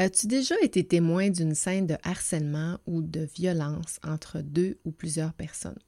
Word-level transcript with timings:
As-tu 0.00 0.28
déjà 0.28 0.54
été 0.62 0.82
témoin 0.82 1.28
d'une 1.28 1.54
scène 1.54 1.86
de 1.86 1.94
harcèlement 2.04 2.78
ou 2.86 3.02
de 3.02 3.28
violence 3.36 4.00
entre 4.02 4.40
deux 4.40 4.78
ou 4.86 4.92
plusieurs 4.92 5.34
personnes? 5.34 5.78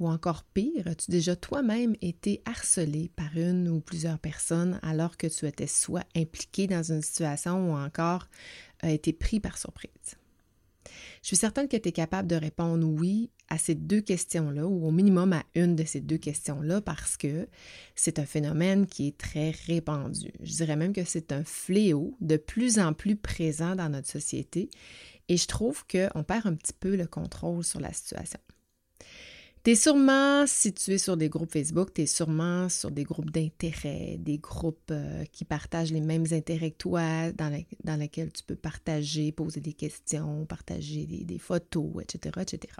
Ou 0.00 0.08
encore 0.08 0.42
pire, 0.42 0.88
as-tu 0.88 1.12
déjà 1.12 1.36
toi-même 1.36 1.94
été 2.00 2.42
harcelé 2.46 3.12
par 3.14 3.36
une 3.36 3.68
ou 3.68 3.78
plusieurs 3.78 4.18
personnes 4.18 4.80
alors 4.82 5.16
que 5.16 5.28
tu 5.28 5.46
étais 5.46 5.68
soit 5.68 6.02
impliqué 6.16 6.66
dans 6.66 6.82
une 6.82 7.00
situation 7.00 7.70
ou 7.70 7.76
encore 7.76 8.26
été 8.82 9.12
pris 9.12 9.38
par 9.38 9.56
surprise? 9.56 10.16
Je 11.22 11.28
suis 11.28 11.36
certaine 11.36 11.68
que 11.68 11.76
tu 11.76 11.90
es 11.90 11.92
capable 11.92 12.26
de 12.26 12.34
répondre 12.34 12.84
oui 12.88 13.30
à 13.48 13.58
ces 13.58 13.74
deux 13.74 14.00
questions-là, 14.00 14.66
ou 14.66 14.86
au 14.86 14.90
minimum 14.90 15.32
à 15.32 15.44
une 15.54 15.76
de 15.76 15.84
ces 15.84 16.00
deux 16.00 16.18
questions-là, 16.18 16.80
parce 16.80 17.16
que 17.16 17.48
c'est 17.94 18.18
un 18.18 18.26
phénomène 18.26 18.86
qui 18.86 19.08
est 19.08 19.18
très 19.18 19.50
répandu. 19.66 20.32
Je 20.40 20.52
dirais 20.52 20.76
même 20.76 20.92
que 20.92 21.04
c'est 21.04 21.32
un 21.32 21.44
fléau 21.44 22.16
de 22.20 22.36
plus 22.36 22.78
en 22.78 22.92
plus 22.92 23.16
présent 23.16 23.76
dans 23.76 23.88
notre 23.88 24.08
société, 24.08 24.70
et 25.28 25.36
je 25.36 25.46
trouve 25.46 25.84
qu'on 25.86 26.22
perd 26.22 26.46
un 26.46 26.54
petit 26.54 26.74
peu 26.78 26.96
le 26.96 27.06
contrôle 27.06 27.64
sur 27.64 27.80
la 27.80 27.92
situation. 27.92 28.40
Tu 29.64 29.70
es 29.70 29.74
sûrement 29.76 30.46
situé 30.46 30.98
sur 30.98 31.16
des 31.16 31.30
groupes 31.30 31.50
Facebook, 31.50 31.94
tu 31.94 32.02
es 32.02 32.06
sûrement 32.06 32.68
sur 32.68 32.90
des 32.90 33.04
groupes 33.04 33.30
d'intérêt, 33.30 34.18
des 34.18 34.36
groupes 34.36 34.90
euh, 34.90 35.24
qui 35.32 35.46
partagent 35.46 35.90
les 35.90 36.02
mêmes 36.02 36.26
intérêts 36.32 36.70
que 36.70 36.76
toi, 36.76 37.32
dans, 37.32 37.98
lesquels 37.98 38.30
tu 38.30 38.42
peux 38.42 38.56
partager, 38.56 39.32
poser 39.32 39.60
des 39.60 39.72
questions, 39.72 40.44
partager 40.44 41.06
des, 41.06 41.38
photos, 41.38 42.02
etc., 42.02 42.40
etc. 42.42 42.74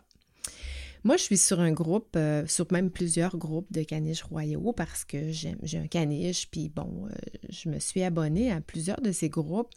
Moi, 1.05 1.19
je 1.19 1.23
suis 1.23 1.37
sur 1.37 1.61
un 1.61 1.73
groupe, 1.73 2.17
euh, 2.17 2.47
sur 2.47 2.67
même 2.73 2.91
plusieurs 2.91 3.37
groupes 3.37 3.71
de 3.71 3.83
caniches 3.83 4.23
royaux 4.23 4.73
parce 4.73 5.05
que 5.05 5.31
j'ai 5.31 5.79
un 5.79 5.87
caniche, 5.87 6.51
puis 6.51 6.71
bon, 6.71 7.07
euh, 7.07 7.15
je 7.51 7.69
me 7.69 7.79
suis 7.79 8.03
abonnée 8.03 8.51
à 8.51 8.63
plusieurs 8.63 9.03
de 9.03 9.13
ces 9.13 9.29
groupes 9.29 9.71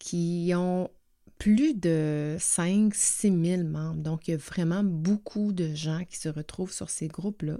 qui 0.00 0.50
ont 0.56 0.90
plus 1.38 1.74
de 1.74 2.36
5-6 2.38 3.44
000 3.44 3.64
membres. 3.64 4.02
Donc, 4.02 4.28
il 4.28 4.32
y 4.32 4.34
a 4.34 4.36
vraiment 4.36 4.84
beaucoup 4.84 5.52
de 5.52 5.74
gens 5.74 6.02
qui 6.08 6.16
se 6.16 6.28
retrouvent 6.28 6.72
sur 6.72 6.90
ces 6.90 7.08
groupes-là. 7.08 7.58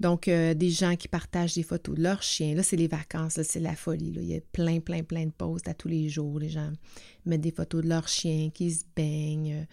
Donc, 0.00 0.28
euh, 0.28 0.54
des 0.54 0.70
gens 0.70 0.96
qui 0.96 1.08
partagent 1.08 1.54
des 1.54 1.62
photos 1.62 1.96
de 1.96 2.02
leurs 2.02 2.22
chiens. 2.22 2.54
Là, 2.54 2.62
c'est 2.62 2.76
les 2.76 2.88
vacances, 2.88 3.40
c'est 3.42 3.60
la 3.60 3.76
folie. 3.76 4.12
Là. 4.12 4.20
Il 4.22 4.28
y 4.28 4.36
a 4.36 4.40
plein, 4.52 4.80
plein, 4.80 5.02
plein 5.02 5.26
de 5.26 5.32
posts 5.32 5.68
à 5.68 5.74
tous 5.74 5.88
les 5.88 6.08
jours. 6.08 6.38
Les 6.38 6.48
gens 6.48 6.72
mettent 7.26 7.42
des 7.42 7.52
photos 7.52 7.82
de 7.82 7.88
leurs 7.88 8.08
chiens 8.08 8.50
qui 8.50 8.72
se 8.72 8.84
baignent, 8.96 9.66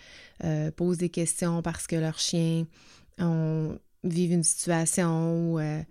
euh, 0.44 0.72
posent 0.72 1.00
des 1.00 1.10
questions 1.10 1.62
parce 1.62 1.88
que 1.88 1.96
leurs 1.96 2.20
chiens 2.20 2.66
ont, 3.18 3.78
vivent 4.04 4.34
une 4.34 4.44
situation 4.44 5.54
où 5.54 5.60
euh, 5.60 5.82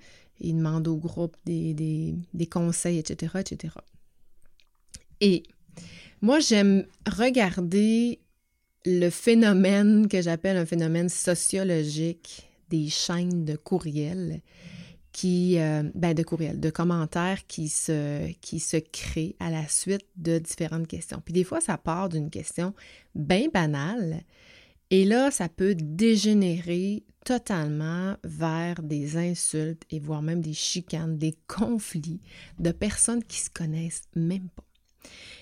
ils 0.41 0.56
demandent 0.56 0.89
au 0.89 0.97
groupe 0.97 1.36
des, 1.45 1.75
des, 1.75 2.14
des 2.33 2.47
conseils, 2.47 2.98
etc., 2.98 3.34
etc. 3.41 3.75
Et 5.20 5.42
moi, 6.23 6.41
j'aime 6.41 6.87
regarder 7.07 8.21
le 8.85 9.11
phénomène 9.11 10.09
que 10.09 10.23
j'appelle 10.23 10.57
un 10.57 10.67
phénomène 10.67 11.09
sociologique 11.09 12.51
des 12.71 12.89
chaînes 12.89 13.45
de 13.45 13.57
courriels 13.57 14.41
qui, 15.13 15.59
euh, 15.59 15.83
ben 15.95 16.15
de 16.15 16.25
de 16.55 16.71
commentaires 16.71 17.47
qui 17.47 17.69
se, 17.69 18.79
créent 18.93 19.37
à 19.41 19.51
la 19.51 19.67
suite 19.67 20.07
de 20.17 20.39
différentes 20.39 20.87
questions. 20.87 21.21
Puis 21.25 21.35
des 21.35 21.45
fois, 21.45 21.61
ça 21.61 21.77
part 21.77 22.09
d'une 22.09 22.31
question 22.31 22.75
bien 23.15 23.48
banale 23.53 24.23
et 24.91 25.05
là, 25.05 25.31
ça 25.31 25.48
peut 25.48 25.75
dégénérer 25.75 27.05
totalement 27.25 28.17
vers 28.25 28.83
des 28.83 29.17
insultes 29.17 29.83
et 29.91 30.01
voire 30.01 30.23
même 30.23 30.41
des 30.41 30.53
chicanes, 30.53 31.19
des 31.19 31.37
conflits 31.47 32.21
de 32.59 32.73
personnes 32.73 33.23
qui 33.23 33.39
se 33.39 33.51
connaissent 33.51 34.03
même 34.17 34.48
pas. 34.57 34.70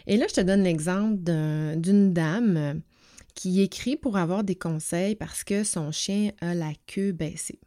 Et 0.06 0.16
là, 0.16 0.26
je 0.28 0.34
te 0.34 0.40
donne 0.40 0.62
l'exemple 0.62 1.18
d'une 1.22 2.12
dame 2.12 2.80
qui 3.34 3.60
écrit 3.60 3.96
pour 3.96 4.16
avoir 4.16 4.42
des 4.42 4.56
conseils 4.56 5.14
parce 5.14 5.44
que 5.44 5.62
son 5.64 5.92
chien 5.92 6.32
a 6.40 6.54
la 6.54 6.72
queue 6.86 7.12
baissée. 7.12 7.60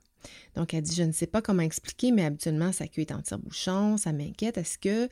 Donc, 0.55 0.73
elle 0.73 0.83
dit, 0.83 0.95
je 0.95 1.03
ne 1.03 1.11
sais 1.11 1.27
pas 1.27 1.41
comment 1.41 1.63
expliquer, 1.63 2.11
mais 2.11 2.25
habituellement, 2.25 2.71
sa 2.71 2.87
queue 2.87 3.01
est 3.01 3.11
en 3.11 3.21
tire-bouchon, 3.21 3.97
ça 3.97 4.11
m'inquiète. 4.11 4.57
Est-ce 4.57 4.77
que 4.77 5.07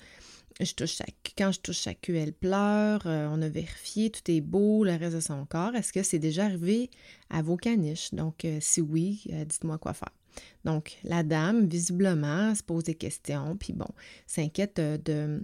je 0.60 0.74
touche 0.74 0.96
sa, 0.96 1.06
quand 1.38 1.52
je 1.52 1.60
touche 1.62 1.80
sa 1.80 1.94
queue, 1.94 2.16
elle 2.16 2.34
pleure, 2.34 3.04
euh, 3.06 3.30
on 3.32 3.42
a 3.42 3.48
vérifié, 3.48 4.10
tout 4.10 4.30
est 4.30 4.42
beau, 4.42 4.84
le 4.84 4.92
reste 4.92 5.16
de 5.16 5.22
son 5.22 5.46
corps. 5.46 5.76
Est-ce 5.76 5.94
que 5.94 6.04
c'est 6.04 6.20
déjà 6.20 6.46
arrivé 6.46 6.90
à 7.30 7.42
vos 7.42 7.56
caniches? 7.56 8.14
Donc, 8.14 8.44
euh, 8.44 8.58
si 8.60 8.82
oui, 8.82 9.24
euh, 9.32 9.46
dites-moi 9.46 9.78
quoi 9.78 9.94
faire. 9.94 10.12
Donc, 10.66 10.98
la 11.04 11.24
dame, 11.24 11.68
visiblement, 11.68 12.54
se 12.54 12.64
pose 12.64 12.84
des 12.84 12.96
questions, 12.96 13.56
puis 13.58 13.74
bon, 13.74 13.88
s'inquiète 14.28 14.80
de 14.80 15.44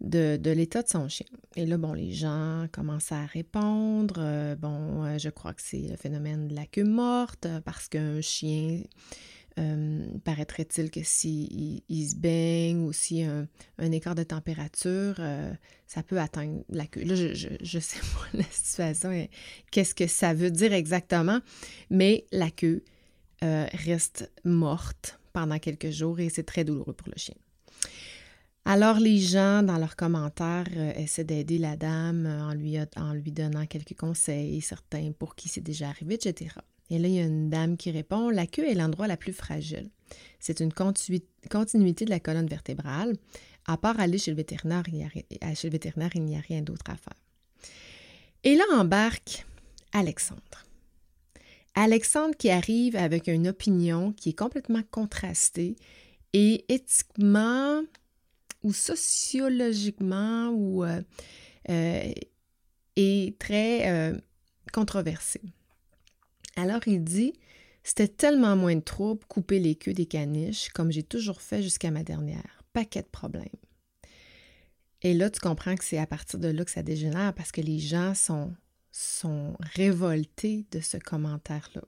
de, 0.00 0.50
l'état 0.50 0.82
de 0.82 0.88
son 0.88 1.08
chien. 1.08 1.26
Et 1.56 1.66
là, 1.66 1.76
bon, 1.76 1.92
les 1.92 2.12
gens 2.12 2.66
commencent 2.72 3.12
à 3.12 3.26
répondre. 3.26 4.16
Euh, 4.18 4.54
bon, 4.54 5.04
euh, 5.04 5.18
je 5.18 5.28
crois 5.28 5.54
que 5.54 5.62
c'est 5.62 5.88
le 5.88 5.96
phénomène 5.96 6.48
de 6.48 6.54
la 6.54 6.66
queue 6.66 6.84
morte, 6.84 7.46
euh, 7.46 7.60
parce 7.60 7.88
qu'un 7.88 8.20
chien, 8.20 8.82
paraîtrait-il 10.24 10.88
que 10.92 11.02
s'il 11.02 11.82
il 11.88 12.08
se 12.08 12.14
baigne 12.14 12.80
ou 12.80 12.92
s'il 12.92 13.16
y 13.16 13.24
a 13.24 13.44
un, 13.78 13.90
écart 13.90 14.14
de 14.14 14.22
température, 14.22 15.16
ça 15.88 16.04
peut 16.04 16.20
atteindre 16.20 16.62
la 16.68 16.86
queue. 16.86 17.02
Là, 17.02 17.16
je, 17.16 17.48
je, 17.60 17.78
sais 17.80 17.98
pas 17.98 18.28
la 18.38 18.44
situation, 18.44 19.26
qu'est-ce 19.72 19.96
que 19.96 20.06
ça 20.06 20.32
veut 20.32 20.52
dire 20.52 20.72
exactement, 20.72 21.40
mais 21.90 22.24
la 22.30 22.52
queue 22.52 22.84
reste 23.42 24.30
morte 24.44 25.18
pendant 25.32 25.58
quelques 25.58 25.90
jours 25.90 26.20
et 26.20 26.28
c'est 26.28 26.44
très 26.44 26.62
douloureux 26.62 26.92
pour 26.92 27.08
le 27.08 27.16
chien. 27.16 27.34
Alors 28.70 29.00
les 29.00 29.18
gens, 29.18 29.62
dans 29.62 29.78
leurs 29.78 29.96
commentaires, 29.96 30.66
euh, 30.76 30.92
essaient 30.94 31.24
d'aider 31.24 31.56
la 31.56 31.74
dame 31.74 32.26
euh, 32.26 32.50
en 32.50 33.14
lui, 33.14 33.32
donnant 33.32 33.64
quelques 33.64 33.96
conseils, 33.96 34.60
certains 34.60 35.10
pour 35.12 35.36
qui 35.36 35.48
c'est 35.48 35.62
déjà 35.62 35.88
arrivé, 35.88 36.16
etc. 36.16 36.50
Et 36.90 36.98
là, 36.98 37.08
il 37.08 37.14
y 37.14 37.18
a 37.18 37.24
une 37.24 37.48
dame 37.48 37.78
qui 37.78 37.90
répond, 37.90 38.28
la 38.28 38.46
queue 38.46 38.68
est 38.68 38.74
l'endroit 38.74 39.06
la 39.06 39.16
plus 39.16 39.32
fragile. 39.32 39.88
C'est 40.38 40.60
une 40.60 40.70
continuité 40.70 42.04
de 42.04 42.10
la 42.10 42.20
colonne 42.20 42.46
vertébrale. 42.46 43.16
À 43.66 43.78
part 43.78 43.98
aller 44.00 44.18
chez 44.18 44.32
le 44.32 44.36
vétérinaire, 44.36 44.82
chez 45.54 45.68
le 45.68 45.72
vétérinaire, 45.72 46.10
il 46.14 46.24
n'y 46.24 46.36
a 46.36 46.40
rien 46.40 46.60
d'autre 46.60 46.90
à 46.90 46.96
faire. 46.96 47.16
Et 48.44 48.54
là 48.54 48.64
embarque 48.74 49.46
Alexandre. 49.94 50.66
Alexandre 51.74 52.36
qui 52.36 52.50
arrive 52.50 52.96
avec 52.96 53.28
une 53.28 53.48
opinion 53.48 54.12
qui 54.12 54.30
est 54.30 54.38
complètement 54.38 54.82
contrastée 54.90 55.74
et 56.34 56.66
éthiquement 56.68 57.82
ou 58.62 58.72
sociologiquement 58.72 60.48
ou 60.50 60.84
euh, 60.84 61.00
euh, 61.70 62.12
est 62.96 63.38
très 63.38 63.90
euh, 63.90 64.18
controversé. 64.72 65.40
Alors 66.56 66.80
il 66.86 67.02
dit 67.04 67.34
C'était 67.84 68.08
tellement 68.08 68.56
moins 68.56 68.76
de 68.76 68.80
troubles 68.80 69.24
couper 69.26 69.58
les 69.58 69.74
queues 69.74 69.94
des 69.94 70.06
caniches, 70.06 70.70
comme 70.70 70.90
j'ai 70.90 71.04
toujours 71.04 71.40
fait 71.40 71.62
jusqu'à 71.62 71.90
ma 71.90 72.02
dernière. 72.02 72.62
Paquet 72.72 73.02
de 73.02 73.08
problèmes. 73.08 73.48
Et 75.02 75.14
là, 75.14 75.30
tu 75.30 75.40
comprends 75.40 75.76
que 75.76 75.84
c'est 75.84 75.98
à 75.98 76.06
partir 76.06 76.40
de 76.40 76.48
là 76.48 76.64
que 76.64 76.70
ça 76.70 76.82
dégénère 76.82 77.32
parce 77.34 77.52
que 77.52 77.60
les 77.60 77.78
gens 77.78 78.14
sont, 78.14 78.52
sont 78.90 79.56
révoltés 79.74 80.66
de 80.72 80.80
ce 80.80 80.96
commentaire-là. 80.96 81.82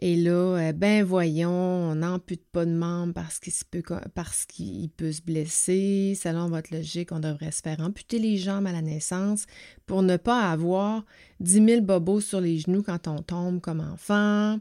Et 0.00 0.14
là, 0.14 0.30
euh, 0.30 0.72
ben 0.72 1.02
voyons, 1.02 1.50
on 1.50 1.96
n'ampute 1.96 2.44
pas 2.52 2.64
de 2.64 2.70
membres 2.70 3.14
parce 3.14 3.40
qu'il 3.40 3.52
peut, 3.68 3.82
parce 4.14 4.46
qu'il 4.46 4.88
peut 4.90 5.10
se 5.10 5.22
blesser. 5.22 6.16
Selon 6.20 6.48
votre 6.48 6.72
logique, 6.72 7.10
on 7.10 7.18
devrait 7.18 7.50
se 7.50 7.62
faire 7.62 7.80
amputer 7.80 8.20
les 8.20 8.36
jambes 8.36 8.68
à 8.68 8.72
la 8.72 8.82
naissance 8.82 9.46
pour 9.86 10.02
ne 10.02 10.16
pas 10.16 10.50
avoir 10.50 11.04
10 11.40 11.64
000 11.64 11.80
bobos 11.80 12.20
sur 12.20 12.40
les 12.40 12.58
genoux 12.58 12.84
quand 12.84 13.08
on 13.08 13.22
tombe 13.22 13.60
comme 13.60 13.80
enfant. 13.80 14.60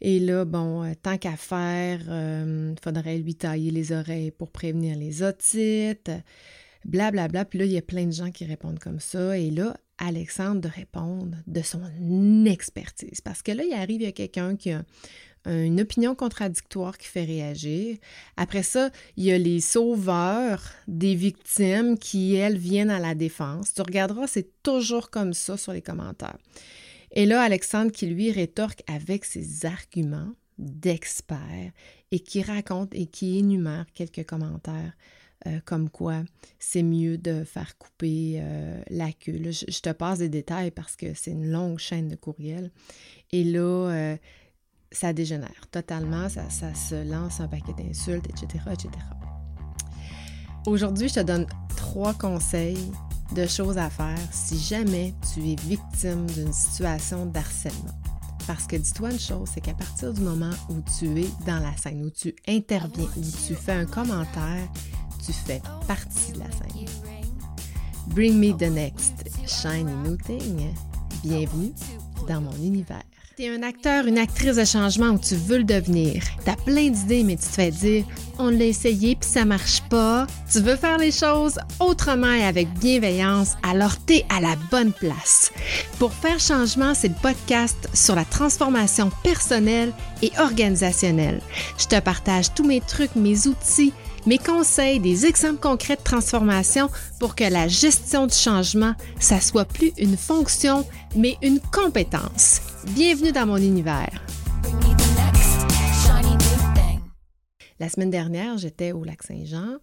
Et 0.00 0.20
là, 0.20 0.46
bon, 0.46 0.84
euh, 0.84 0.92
tant 1.02 1.18
qu'à 1.18 1.36
faire, 1.36 2.00
il 2.00 2.10
euh, 2.10 2.74
faudrait 2.82 3.18
lui 3.18 3.34
tailler 3.34 3.70
les 3.70 3.92
oreilles 3.92 4.30
pour 4.30 4.50
prévenir 4.50 4.96
les 4.96 5.22
otites, 5.22 6.10
blablabla. 6.86 7.10
Bla, 7.10 7.28
bla. 7.28 7.44
Puis 7.44 7.58
là, 7.58 7.64
il 7.66 7.72
y 7.72 7.78
a 7.78 7.82
plein 7.82 8.06
de 8.06 8.12
gens 8.12 8.30
qui 8.30 8.46
répondent 8.46 8.78
comme 8.78 9.00
ça. 9.00 9.38
Et 9.38 9.50
là, 9.50 9.76
Alexandre 9.98 10.60
de 10.60 10.68
répondre 10.68 11.36
de 11.46 11.62
son 11.62 12.44
expertise. 12.46 13.20
Parce 13.20 13.42
que 13.42 13.52
là, 13.52 13.64
il 13.64 13.72
arrive, 13.72 14.02
il 14.02 14.04
y 14.04 14.08
a 14.08 14.12
quelqu'un 14.12 14.56
qui 14.56 14.72
a 14.72 14.84
une 15.46 15.80
opinion 15.80 16.14
contradictoire 16.14 16.98
qui 16.98 17.06
fait 17.06 17.24
réagir. 17.24 17.96
Après 18.36 18.62
ça, 18.62 18.90
il 19.16 19.24
y 19.24 19.32
a 19.32 19.38
les 19.38 19.60
sauveurs 19.60 20.62
des 20.88 21.14
victimes 21.14 21.98
qui, 21.98 22.34
elles, 22.34 22.58
viennent 22.58 22.90
à 22.90 22.98
la 22.98 23.14
défense. 23.14 23.72
Tu 23.72 23.82
regarderas, 23.82 24.26
c'est 24.26 24.62
toujours 24.62 25.10
comme 25.10 25.34
ça 25.34 25.56
sur 25.56 25.72
les 25.72 25.82
commentaires. 25.82 26.38
Et 27.12 27.26
là, 27.26 27.42
Alexandre 27.42 27.92
qui 27.92 28.06
lui 28.06 28.32
rétorque 28.32 28.82
avec 28.88 29.24
ses 29.24 29.66
arguments 29.66 30.32
d'expert 30.58 31.70
et 32.10 32.20
qui 32.20 32.42
raconte 32.42 32.94
et 32.94 33.06
qui 33.06 33.38
énumère 33.38 33.86
quelques 33.94 34.24
commentaires 34.24 34.92
euh, 35.46 35.60
comme 35.64 35.90
quoi 35.90 36.22
c'est 36.58 36.82
mieux 36.82 37.18
de 37.18 37.44
faire 37.44 37.76
couper 37.78 38.38
euh, 38.40 38.82
la 38.88 39.12
queue. 39.12 39.50
je, 39.50 39.80
te 39.80 39.90
passe 39.90 40.18
des 40.18 40.28
détails 40.28 40.70
parce 40.70 40.96
que 40.96 41.12
c'est 41.14 41.30
une 41.30 41.50
longue 41.50 41.78
chaîne 41.78 42.08
de 42.08 42.16
courriels. 42.16 42.70
Et 43.32 43.44
là, 43.44 43.60
euh, 43.60 44.16
ça 44.90 45.12
dégénère 45.12 45.68
totalement, 45.70 46.28
ça, 46.28 46.48
ça, 46.48 46.74
se 46.74 47.08
lance 47.08 47.40
un 47.40 47.48
paquet 47.48 47.74
d'insultes, 47.74 48.26
etc., 48.30 48.64
etc. 48.72 48.90
Aujourd'hui, 50.66 51.08
je 51.08 51.14
te 51.14 51.20
donne 51.20 51.46
trois 51.76 52.14
conseils 52.14 52.90
de 53.34 53.46
choses 53.46 53.78
à 53.78 53.90
faire 53.90 54.18
si 54.32 54.58
jamais 54.58 55.14
tu 55.32 55.40
es 55.40 55.56
victime 55.56 56.26
d'une 56.26 56.52
situation 56.52 57.26
d'harcèlement. 57.26 57.94
Parce 58.46 58.66
que 58.66 58.76
dis-toi 58.76 59.10
une 59.10 59.18
chose, 59.18 59.48
c'est 59.52 59.60
qu'à 59.60 59.74
partir 59.74 60.14
du 60.14 60.20
moment 60.20 60.52
où 60.70 60.74
tu 60.98 61.20
es 61.20 61.28
dans 61.46 61.58
la 61.58 61.76
scène, 61.76 62.04
où 62.04 62.10
tu 62.10 62.34
interviens, 62.46 63.08
où 63.16 63.20
tu 63.46 63.54
fais 63.54 63.72
un 63.72 63.86
commentaire, 63.86 64.68
tu 65.26 65.32
fais 65.32 65.60
partie 65.88 66.32
de 66.32 66.38
la 66.38 66.44
scène. 66.46 66.86
Bring 68.08 68.38
me 68.38 68.52
the 68.56 68.70
next 68.70 69.24
shiny 69.46 69.92
new 70.04 70.16
thing. 70.16 70.72
Bienvenue 71.24 71.72
dans 72.28 72.40
mon 72.40 72.54
univers. 72.62 73.02
T'es 73.36 73.50
un 73.50 73.62
acteur, 73.64 74.06
une 74.06 74.16
actrice 74.16 74.56
de 74.56 74.64
changement 74.64 75.08
où 75.08 75.18
tu 75.18 75.34
veux 75.34 75.58
le 75.58 75.64
devenir. 75.64 76.22
T'as 76.44 76.56
plein 76.56 76.88
d'idées, 76.88 77.22
mais 77.22 77.36
tu 77.36 77.42
te 77.42 77.48
fais 77.48 77.70
dire 77.70 78.04
on 78.38 78.50
l'a 78.50 78.66
essayé 78.66 79.16
puis 79.16 79.28
ça 79.28 79.44
marche 79.44 79.82
pas. 79.90 80.26
Tu 80.50 80.60
veux 80.60 80.76
faire 80.76 80.98
les 80.98 81.10
choses 81.10 81.58
autrement 81.80 82.32
et 82.32 82.44
avec 82.44 82.72
bienveillance, 82.78 83.56
alors 83.62 83.96
t'es 84.06 84.24
à 84.34 84.40
la 84.40 84.54
bonne 84.70 84.92
place. 84.92 85.50
Pour 85.98 86.12
faire 86.12 86.38
changement, 86.38 86.94
c'est 86.94 87.08
le 87.08 87.14
podcast 87.20 87.88
sur 87.92 88.14
la 88.14 88.24
transformation 88.24 89.10
personnelle 89.24 89.92
et 90.22 90.30
organisationnelle. 90.38 91.40
Je 91.78 91.86
te 91.86 92.00
partage 92.00 92.54
tous 92.54 92.64
mes 92.64 92.80
trucs, 92.80 93.16
mes 93.16 93.48
outils 93.48 93.92
mes 94.26 94.38
conseils, 94.38 94.98
des 94.98 95.24
exemples 95.24 95.60
concrets 95.60 95.96
de 95.96 96.02
transformation 96.02 96.90
pour 97.20 97.36
que 97.36 97.44
la 97.44 97.68
gestion 97.68 98.26
du 98.26 98.34
changement, 98.34 98.94
ça 99.20 99.40
soit 99.40 99.64
plus 99.64 99.92
une 99.98 100.16
fonction, 100.16 100.84
mais 101.14 101.36
une 101.42 101.60
compétence. 101.60 102.60
Bienvenue 102.94 103.32
dans 103.32 103.46
mon 103.46 103.56
univers. 103.56 104.22
La 107.78 107.88
semaine 107.88 108.10
dernière, 108.10 108.58
j'étais 108.58 108.92
au 108.92 109.04
lac 109.04 109.22
Saint-Jean. 109.22 109.76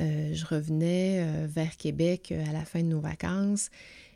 Euh, 0.00 0.34
je 0.34 0.44
revenais 0.44 1.20
euh, 1.20 1.46
vers 1.48 1.76
Québec 1.76 2.32
euh, 2.32 2.44
à 2.50 2.52
la 2.52 2.64
fin 2.64 2.80
de 2.80 2.88
nos 2.88 3.00
vacances 3.00 3.70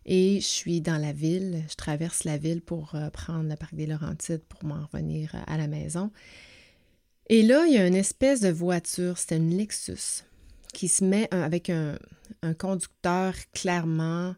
et 0.05 0.41
je 0.41 0.47
suis 0.47 0.81
dans 0.81 1.00
la 1.00 1.12
ville. 1.12 1.62
Je 1.71 1.75
traverse 1.76 2.25
la 2.25 2.37
ville 2.37 2.61
pour 2.61 2.97
prendre 3.12 3.49
le 3.49 3.56
parc 3.56 3.75
des 3.75 3.87
Laurentides 3.87 4.43
pour 4.49 4.65
m'en 4.65 4.87
revenir 4.87 5.35
à 5.47 5.56
la 5.56 5.69
maison. 5.69 6.11
Et 7.32 7.44
là, 7.44 7.65
il 7.65 7.73
y 7.73 7.79
a 7.79 7.87
une 7.87 7.94
espèce 7.94 8.41
de 8.41 8.49
voiture, 8.49 9.17
c'était 9.17 9.37
une 9.37 9.56
Lexus, 9.56 10.25
qui 10.75 10.88
se 10.88 11.05
met 11.05 11.32
avec 11.32 11.71
un, 11.71 11.97
conducteur 12.59 13.35
clairement 13.55 14.35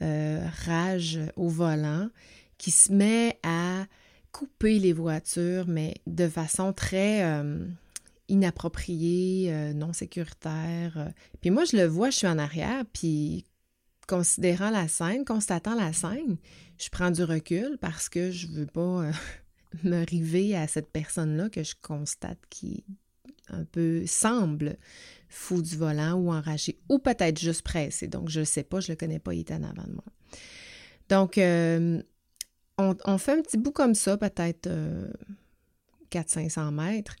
euh, 0.00 0.42
rage 0.64 1.20
au 1.36 1.48
volant, 1.48 2.08
qui 2.56 2.70
se 2.70 2.92
met 2.94 3.38
à 3.42 3.84
couper 4.32 4.78
les 4.78 4.94
voitures, 4.94 5.66
mais 5.68 5.96
de 6.06 6.26
façon 6.28 6.72
très 6.72 7.22
euh, 7.24 7.66
inappropriée, 8.28 9.52
euh, 9.52 9.74
non 9.74 9.92
sécuritaire. 9.92 11.12
Puis 11.42 11.50
moi, 11.50 11.66
je 11.66 11.76
le 11.76 11.84
vois, 11.84 12.08
je 12.08 12.16
suis 12.16 12.26
en 12.26 12.38
arrière, 12.38 12.84
puis 12.94 13.44
considérant 14.08 14.70
la 14.70 14.88
scène, 14.88 15.26
constatant 15.26 15.74
la 15.74 15.92
scène, 15.92 16.38
je 16.78 16.88
prends 16.88 17.10
du 17.10 17.22
recul 17.22 17.76
parce 17.82 18.08
que 18.08 18.30
je 18.30 18.46
veux 18.46 18.66
pas 18.66 19.10
me 19.84 20.04
river 20.04 20.56
à 20.56 20.66
cette 20.66 20.90
personne-là 20.90 21.48
que 21.48 21.62
je 21.62 21.74
constate 21.80 22.38
qui 22.50 22.84
un 23.48 23.64
peu 23.64 24.04
semble 24.06 24.76
fou 25.28 25.62
du 25.62 25.76
volant 25.76 26.14
ou 26.14 26.32
enragé, 26.32 26.78
ou 26.88 26.98
peut-être 26.98 27.38
juste 27.38 27.62
pressé. 27.62 28.08
Donc, 28.08 28.28
je 28.28 28.40
ne 28.40 28.44
sais 28.44 28.62
pas, 28.62 28.80
je 28.80 28.90
ne 28.90 28.92
le 28.92 28.96
connais 28.96 29.18
pas, 29.18 29.34
il 29.34 29.40
est 29.40 29.52
en 29.52 29.62
avant 29.62 29.86
de 29.86 29.92
moi. 29.92 30.04
Donc, 31.08 31.38
euh, 31.38 32.02
on, 32.78 33.18
fait 33.18 33.32
un 33.32 33.42
petit 33.42 33.58
bout 33.58 33.72
comme 33.72 33.94
ça, 33.94 34.16
peut-être 34.16 34.68
400-500 36.10 36.58
euh, 36.58 36.70
mètres. 36.70 37.16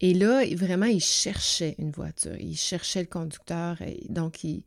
Et 0.00 0.12
là, 0.14 0.42
vraiment, 0.54 0.86
il 0.86 1.00
cherchait 1.00 1.74
une 1.78 1.90
voiture. 1.90 2.36
Il 2.38 2.56
cherchait 2.56 3.00
le 3.00 3.06
conducteur. 3.06 3.80
Et 3.82 4.04
donc, 4.08 4.44
il, 4.44 4.62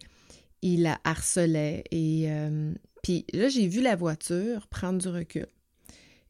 il 0.61 0.83
la 0.83 0.99
harcelait. 1.03 1.83
Et 1.91 2.25
euh, 2.31 2.73
puis 3.03 3.25
là, 3.33 3.49
j'ai 3.49 3.67
vu 3.67 3.81
la 3.81 3.95
voiture 3.95 4.67
prendre 4.67 4.99
du 4.99 5.07
recul 5.07 5.47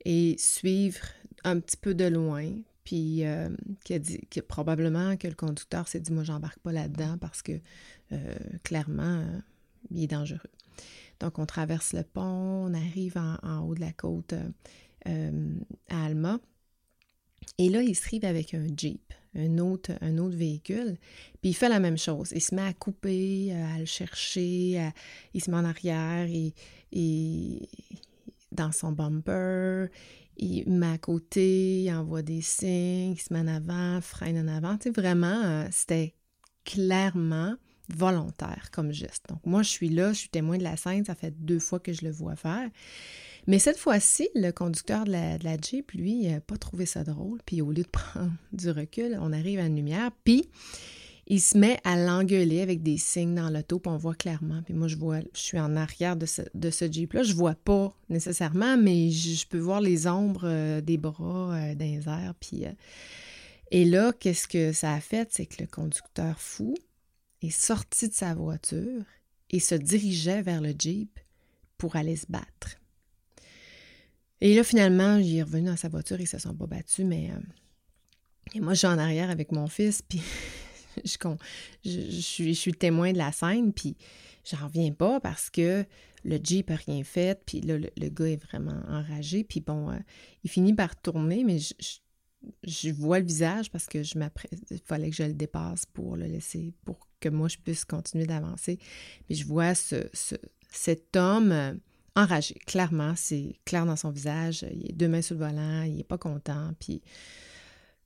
et 0.06 0.36
suivre 0.38 1.00
un 1.44 1.60
petit 1.60 1.78
peu 1.78 1.94
de 1.94 2.06
loin. 2.06 2.51
Puis 2.84 3.24
euh, 3.24 3.50
qui 3.84 3.94
a 3.94 4.00
dit 4.00 4.22
que 4.31 4.40
probablement 4.40 5.16
que 5.16 5.28
le 5.28 5.36
conducteur 5.36 5.88
s'est 5.88 6.00
dit 6.00 6.12
Moi, 6.12 6.24
j'embarque 6.24 6.60
pas 6.60 6.72
là-dedans 6.72 7.18
parce 7.19 7.42
que 7.42 7.60
euh, 8.12 8.36
clairement, 8.63 9.19
euh, 9.19 9.40
il 9.92 10.04
est 10.04 10.07
dangereux. 10.07 10.50
Donc, 11.19 11.38
on 11.38 11.46
traverse 11.46 11.94
le 11.94 12.04
pont, 12.04 12.22
on 12.22 12.74
arrive 12.74 13.18
en, 13.18 13.60
haut 13.60 13.75
de 13.75 13.81
la 13.81 13.92
côte 13.92 14.34
à 15.06 16.06
Alma. 16.06 16.40
Et 17.57 17.69
là, 17.69 17.81
il 17.81 17.94
se 17.94 18.07
rive 18.10 18.24
avec 18.24 18.54
un 18.54 18.68
Jeep, 18.75 19.13
un 19.36 19.57
autre, 19.57 19.92
un 20.01 20.18
autre 20.18 20.38
véhicule. 20.38 20.96
Puis 21.42 21.51
il 21.51 21.54
fait 21.54 21.68
la 21.68 21.81
même 21.81 21.98
chose. 21.98 22.31
Il 22.34 22.42
se 22.42 22.56
met 22.56 22.62
à 22.62 22.74
couper, 22.74 23.54
à 23.54 23.80
le 23.80 23.86
chercher, 23.86 24.92
il 25.34 25.44
se 25.44 25.51
met 25.51 25.57
en 25.57 25.66
arrière, 25.66 26.28
et 26.92 27.69
dans 28.59 28.71
son 28.71 28.91
bumper, 28.91 29.88
il 30.38 30.69
met 30.69 30.91
à 30.91 30.97
côté, 30.97 31.83
il 31.83 31.91
envoie 31.94 32.21
des 32.21 32.41
signes, 32.41 33.13
il 33.13 33.19
se 33.19 33.33
met 33.33 33.39
en 33.39 33.47
avant, 33.47 34.01
freine 34.01 34.38
en 34.38 34.53
avant. 34.53 34.77
Tu 34.77 34.91
vraiment, 34.91 35.44
euh, 35.44 35.67
c'était 35.71 36.13
clairement 36.65 37.56
volontaire 37.88 38.69
comme 38.71 38.91
geste. 38.91 39.25
Donc, 39.29 39.39
moi, 39.45 39.63
je 39.63 39.69
suis 39.69 39.89
là, 39.89 40.13
je 40.13 40.19
suis 40.19 40.29
témoin 40.29 40.57
de 40.57 40.63
la 40.63 40.77
scène, 40.77 41.06
ça 41.06 41.15
fait 41.15 41.31
deux 41.31 41.59
fois 41.59 41.79
que 41.79 41.94
je 41.94 42.06
le 42.06 42.11
vois 42.11 42.35
faire. 42.35 42.69
Mais 43.47 43.59
cette 43.59 43.77
fois-ci, 43.77 44.29
le 44.35 44.51
conducteur 44.51 45.05
de 45.05 45.12
la, 45.12 45.38
de 45.38 45.44
la 45.44 45.57
Jeep, 45.57 45.91
lui, 45.94 46.27
n'a 46.27 46.39
pas 46.41 46.57
trouvé 46.57 46.85
ça 46.85 47.03
drôle. 47.03 47.39
Puis 47.45 47.62
au 47.62 47.71
lieu 47.71 47.83
de 47.83 47.88
prendre 47.91 48.33
du 48.51 48.69
recul, 48.69 49.17
on 49.21 49.33
arrive 49.33 49.59
à 49.59 49.65
une 49.65 49.75
lumière. 49.75 50.12
Puis 50.23 50.50
il 51.31 51.39
se 51.39 51.55
met 51.55 51.79
à 51.83 51.95
l'engueuler 51.95 52.61
avec 52.61 52.81
des 52.81 52.97
signes 52.97 53.35
dans 53.35 53.51
l'auto, 53.51 53.77
puis 53.77 53.91
on 53.91 53.97
voit 53.97 54.15
clairement. 54.15 54.63
Puis 54.63 54.73
moi, 54.73 54.87
je 54.87 54.95
vois, 54.95 55.19
je 55.19 55.39
suis 55.39 55.59
en 55.59 55.75
arrière 55.75 56.15
de 56.15 56.25
ce, 56.25 56.41
de 56.55 56.71
Jeep-là. 56.71 57.21
Je 57.21 57.33
vois 57.33 57.53
pas 57.53 57.95
nécessairement, 58.09 58.77
mais 58.77 59.11
je, 59.11 59.47
peux 59.47 59.59
voir 59.59 59.79
les 59.79 60.07
ombres 60.07 60.45
euh, 60.45 60.81
des 60.81 60.97
bras 60.97 61.53
euh, 61.55 61.75
euh, 61.79 62.71
et 63.71 63.85
là, 63.85 64.11
qu'est-ce 64.13 64.47
que 64.47 64.73
ça 64.73 64.95
a 64.95 64.99
fait? 64.99 65.29
C'est 65.31 65.45
que 65.45 65.61
le 65.61 65.67
conducteur 65.67 66.41
fou 66.41 66.73
est 67.43 67.51
sorti 67.51 68.09
de 68.09 68.13
sa 68.13 68.33
voiture 68.33 69.03
et 69.51 69.59
se 69.59 69.75
dirigeait 69.75 70.41
vers 70.41 70.61
le 70.61 70.73
Jeep 70.77 71.19
pour 71.77 71.95
aller 71.95 72.15
se 72.15 72.25
battre. 72.27 72.79
Et 74.41 74.55
là, 74.55 74.63
finalement, 74.63 75.17
il 75.17 75.37
est 75.37 75.43
revenu 75.43 75.67
dans 75.67 75.77
sa 75.77 75.89
voiture, 75.89 76.19
ils 76.19 76.27
se 76.27 76.39
sont 76.39 76.55
pas 76.55 76.65
battus, 76.65 77.05
mais... 77.05 77.29
et 78.55 78.61
moi, 78.61 78.73
je 78.73 78.79
suis 78.79 78.87
en 78.87 78.97
arrière 78.97 79.29
avec 79.29 79.51
mon 79.51 79.67
fils, 79.67 80.01
puis 80.01 80.21
je, 81.06 82.21
suis, 82.21 82.53
je 82.53 82.59
suis 82.59 82.74
témoin 82.74 83.13
de 83.13 83.18
la 83.18 83.31
scène, 83.31 83.74
puis 83.74 83.95
j'en 84.45 84.68
reviens 84.68 84.91
pas 84.91 85.19
parce 85.19 85.50
que 85.50 85.86
le 86.24 86.39
Jeep 86.41 86.69
n'a 86.69 86.75
rien 86.75 87.03
fait, 87.03 87.41
puis 87.46 87.62
là, 87.62 87.77
le, 87.77 88.10
gars 88.10 88.27
est 88.27 88.43
vraiment 88.43 88.81
enragé, 88.88 89.43
puis 89.43 89.62
bon, 89.62 89.89
euh, 89.89 89.98
il 90.43 90.50
finit 90.50 90.74
par 90.74 91.00
tourner, 91.00 91.43
mais 91.43 91.60
je, 92.63 92.91
vois 92.91 93.19
le 93.19 93.25
visage 93.25 93.72
parce 93.72 93.86
que 93.86 94.03
je 94.03 94.15
il 94.72 94.79
fallait 94.86 95.10
que 95.10 95.15
je 95.15 95.24
le 95.24 95.34
dépasse 95.34 95.86
pour 95.86 96.17
le 96.17 96.25
laisser, 96.25 96.74
pour 96.86 97.08
que 97.19 97.29
moi 97.29 97.48
je 97.48 97.58
puisse 97.58 97.86
continuer 97.86 98.25
d'avancer. 98.25 98.79
Mais 99.29 99.36
je 99.36 99.46
vois 99.46 99.75
ce, 99.75 100.10
cet 100.69 101.15
homme 101.15 101.51
euh, 101.51 101.74
enragé, 102.15 102.55
clairement, 102.65 103.13
c'est 103.15 103.55
clair 103.65 103.86
dans 103.86 103.96
son 103.96 104.12
visage, 104.12 104.65
il 104.74 104.89
est 104.89 104.93
deux 104.93 105.08
mains 105.08 105.22
sur 105.22 105.36
le 105.36 105.46
volant, 105.46 105.84
il 105.84 106.00
est 106.00 106.08
pas 106.08 106.17
content, 106.17 106.74
puis 106.79 107.01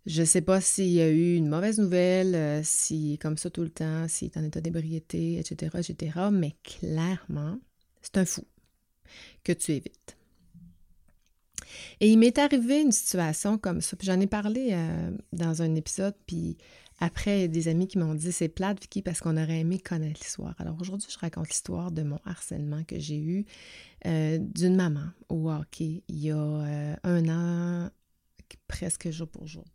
je 0.06 0.22
ne 0.22 0.26
sais 0.26 0.42
pas 0.42 0.60
s'il 0.60 0.90
y 0.90 1.02
a 1.02 1.10
eu 1.10 1.36
une 1.36 1.48
mauvaise 1.48 1.80
nouvelle, 1.80 2.36
euh, 2.36 2.62
s'il 2.64 3.14
est 3.14 3.18
comme 3.18 3.38
ça 3.38 3.50
tout 3.50 3.62
le 3.62 3.70
temps, 3.70 4.08
s'il 4.08 4.28
est 4.28 4.38
en 4.38 4.44
état 4.44 4.60
d'ébriété, 4.60 5.40
etc., 5.40 5.78
etc., 5.78 6.20
mais 6.32 6.56
clairement, 6.64 7.58
c'est 8.02 8.18
un 8.18 8.26
fou 8.26 8.46
que 9.44 9.54
tu 9.54 9.72
évites. 9.72 10.18
Et 12.02 12.12
il 12.12 12.18
m'est 12.18 12.38
arrivé 12.38 12.82
une 12.82 12.92
situation 12.92 13.58
comme 13.58 13.80
ça, 13.80 13.96
puis 13.96 14.06
j'en 14.06 14.20
ai 14.20 14.28
parlé 14.28 14.70
euh, 14.74 15.12
dans 15.32 15.62
un 15.62 15.74
épisode, 15.76 16.16
puis 16.28 16.58
après, 17.00 17.48
des 17.48 17.70
amis 17.70 17.88
qui 17.88 17.98
m'ont 17.98 18.14
dit 18.14 18.32
c'est 18.34 18.50
plate, 18.50 18.82
Vicky, 18.82 19.02
parce 19.02 19.22
qu'on 19.22 19.38
aurait 19.38 19.60
aimé 19.60 19.80
connaître 19.80 20.20
l'histoire. 20.22 20.54
Alors 20.60 20.76
aujourd'hui, 20.82 21.08
je 21.10 21.18
raconte 21.18 21.50
l'histoire 21.50 21.92
de 21.92 22.04
mon 22.04 22.20
harcèlement 22.26 22.84
que 22.84 23.00
j'ai 23.00 23.20
eu 23.20 23.46
euh, 24.06 24.38
d'une 24.38 24.76
maman 24.76 25.08
au 25.30 25.50
hockey 25.50 26.04
il 26.10 26.20
y 26.20 26.32
a 26.32 26.98
un 27.04 27.30
an, 27.30 27.90
presque 28.68 29.10
jour 29.10 29.28
pour 29.28 29.48
jour. 29.48 29.66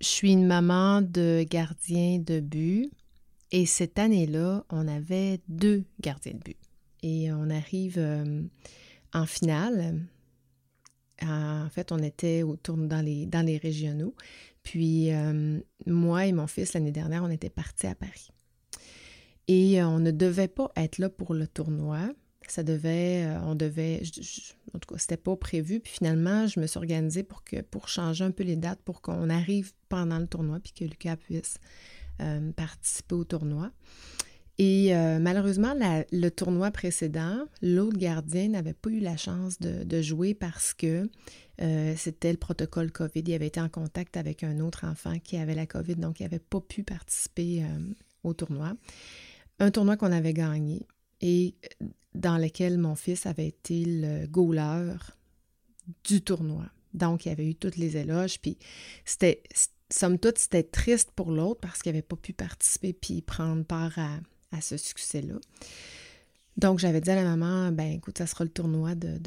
Je 0.00 0.06
suis 0.06 0.32
une 0.32 0.46
maman 0.46 1.02
de 1.02 1.44
gardien 1.48 2.18
de 2.18 2.40
but 2.40 2.90
et 3.52 3.66
cette 3.66 3.98
année-là, 3.98 4.64
on 4.70 4.86
avait 4.88 5.40
deux 5.48 5.84
gardiens 6.00 6.32
de 6.32 6.38
but. 6.38 6.56
Et 7.02 7.32
on 7.32 7.50
arrive 7.50 7.98
euh, 7.98 8.42
en 9.12 9.26
finale. 9.26 10.06
En 11.22 11.68
fait, 11.70 11.92
on 11.92 11.98
était 11.98 12.42
autour 12.42 12.76
dans 12.76 13.04
les, 13.04 13.26
dans 13.26 13.44
les 13.44 13.58
régionaux. 13.58 14.14
Puis 14.62 15.12
euh, 15.12 15.58
moi 15.86 16.26
et 16.26 16.32
mon 16.32 16.46
fils, 16.46 16.72
l'année 16.74 16.92
dernière, 16.92 17.22
on 17.24 17.30
était 17.30 17.50
partis 17.50 17.86
à 17.86 17.94
Paris. 17.94 18.30
Et 19.48 19.82
euh, 19.82 19.88
on 19.88 19.98
ne 19.98 20.12
devait 20.12 20.48
pas 20.48 20.70
être 20.76 20.98
là 20.98 21.10
pour 21.10 21.34
le 21.34 21.46
tournoi. 21.46 22.10
Ça 22.50 22.64
devait, 22.64 23.24
euh, 23.24 23.40
on 23.44 23.54
devait, 23.54 24.02
en 24.74 24.78
tout 24.80 24.92
cas, 24.92 24.98
c'était 24.98 25.16
pas 25.16 25.36
prévu. 25.36 25.78
Puis 25.78 25.92
finalement, 25.92 26.48
je 26.48 26.58
me 26.58 26.66
suis 26.66 26.78
organisée 26.78 27.22
pour, 27.22 27.44
que, 27.44 27.60
pour 27.60 27.88
changer 27.88 28.24
un 28.24 28.32
peu 28.32 28.42
les 28.42 28.56
dates 28.56 28.80
pour 28.84 29.00
qu'on 29.02 29.30
arrive 29.30 29.72
pendant 29.88 30.18
le 30.18 30.26
tournoi 30.26 30.58
puis 30.58 30.72
que 30.72 30.84
Lucas 30.84 31.16
puisse 31.16 31.58
euh, 32.20 32.50
participer 32.52 33.14
au 33.14 33.24
tournoi. 33.24 33.70
Et 34.58 34.94
euh, 34.94 35.20
malheureusement, 35.20 35.74
le 36.12 36.28
tournoi 36.28 36.70
précédent, 36.70 37.44
l'autre 37.62 37.96
gardien 37.96 38.48
n'avait 38.48 38.74
pas 38.74 38.90
eu 38.90 38.98
la 39.00 39.16
chance 39.16 39.58
de, 39.60 40.02
jouer 40.02 40.34
parce 40.34 40.74
que 40.74 41.08
c'était 41.96 42.32
le 42.32 42.36
protocole 42.36 42.90
COVID. 42.90 43.22
Il 43.26 43.32
avait 43.32 43.46
été 43.46 43.60
en 43.60 43.68
contact 43.68 44.16
avec 44.16 44.44
un 44.44 44.60
autre 44.60 44.84
enfant 44.86 45.18
qui 45.18 45.36
avait 45.38 45.54
la 45.54 45.66
COVID, 45.66 45.96
donc 45.96 46.20
il 46.20 46.24
n'avait 46.24 46.40
pas 46.40 46.60
pu 46.60 46.82
participer 46.82 47.64
au 48.22 48.34
tournoi. 48.34 48.74
Un 49.60 49.70
tournoi 49.70 49.96
qu'on 49.96 50.12
avait 50.12 50.34
gagné 50.34 50.86
et 51.20 51.54
dans 52.14 52.38
lequel 52.38 52.78
mon 52.78 52.94
fils 52.94 53.26
avait 53.26 53.48
été 53.48 53.84
le 53.84 54.26
goaler 54.26 54.96
du 56.04 56.22
tournoi. 56.22 56.66
Donc, 56.92 57.26
il 57.26 57.30
avait 57.30 57.46
eu 57.46 57.54
toutes 57.54 57.76
les 57.76 57.96
éloges. 57.96 58.40
Puis, 58.40 58.58
c'était, 59.04 59.42
somme 59.90 60.18
toute, 60.18 60.38
c'était 60.38 60.64
triste 60.64 61.10
pour 61.14 61.30
l'autre 61.30 61.60
parce 61.60 61.82
qu'il 61.82 61.92
n'avait 61.92 62.02
pas 62.02 62.16
pu 62.16 62.32
participer 62.32 62.92
puis 62.92 63.22
prendre 63.22 63.64
part 63.64 63.96
à, 63.98 64.18
à 64.52 64.60
ce 64.60 64.76
succès-là. 64.76 65.36
Donc, 66.56 66.78
j'avais 66.78 67.00
dit 67.00 67.10
à 67.10 67.14
la 67.14 67.24
maman, 67.24 67.72
ben 67.72 67.92
écoute, 67.92 68.18
ça 68.18 68.26
sera 68.26 68.44
le 68.44 68.50
tournoi 68.50 68.94
de, 68.94 69.18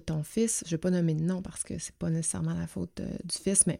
ton 0.00 0.24
fils. 0.24 0.64
Je 0.64 0.68
ne 0.68 0.70
vais 0.72 0.78
pas 0.78 0.90
nommer 0.90 1.14
de 1.14 1.22
nom 1.22 1.40
parce 1.42 1.62
que 1.62 1.78
c'est 1.78 1.94
pas 1.94 2.10
nécessairement 2.10 2.54
la 2.54 2.66
faute 2.66 3.00
euh, 3.00 3.16
du 3.24 3.36
fils, 3.36 3.66
mais 3.66 3.78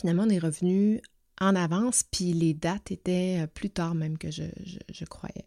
finalement, 0.00 0.24
on 0.24 0.28
est 0.28 0.38
revenu 0.38 1.00
en 1.40 1.54
avance, 1.54 2.02
puis 2.02 2.32
les 2.32 2.54
dates 2.54 2.90
étaient 2.90 3.40
euh, 3.42 3.46
plus 3.46 3.70
tard 3.70 3.94
même 3.94 4.18
que 4.18 4.30
je, 4.30 5.04
croyais. 5.06 5.46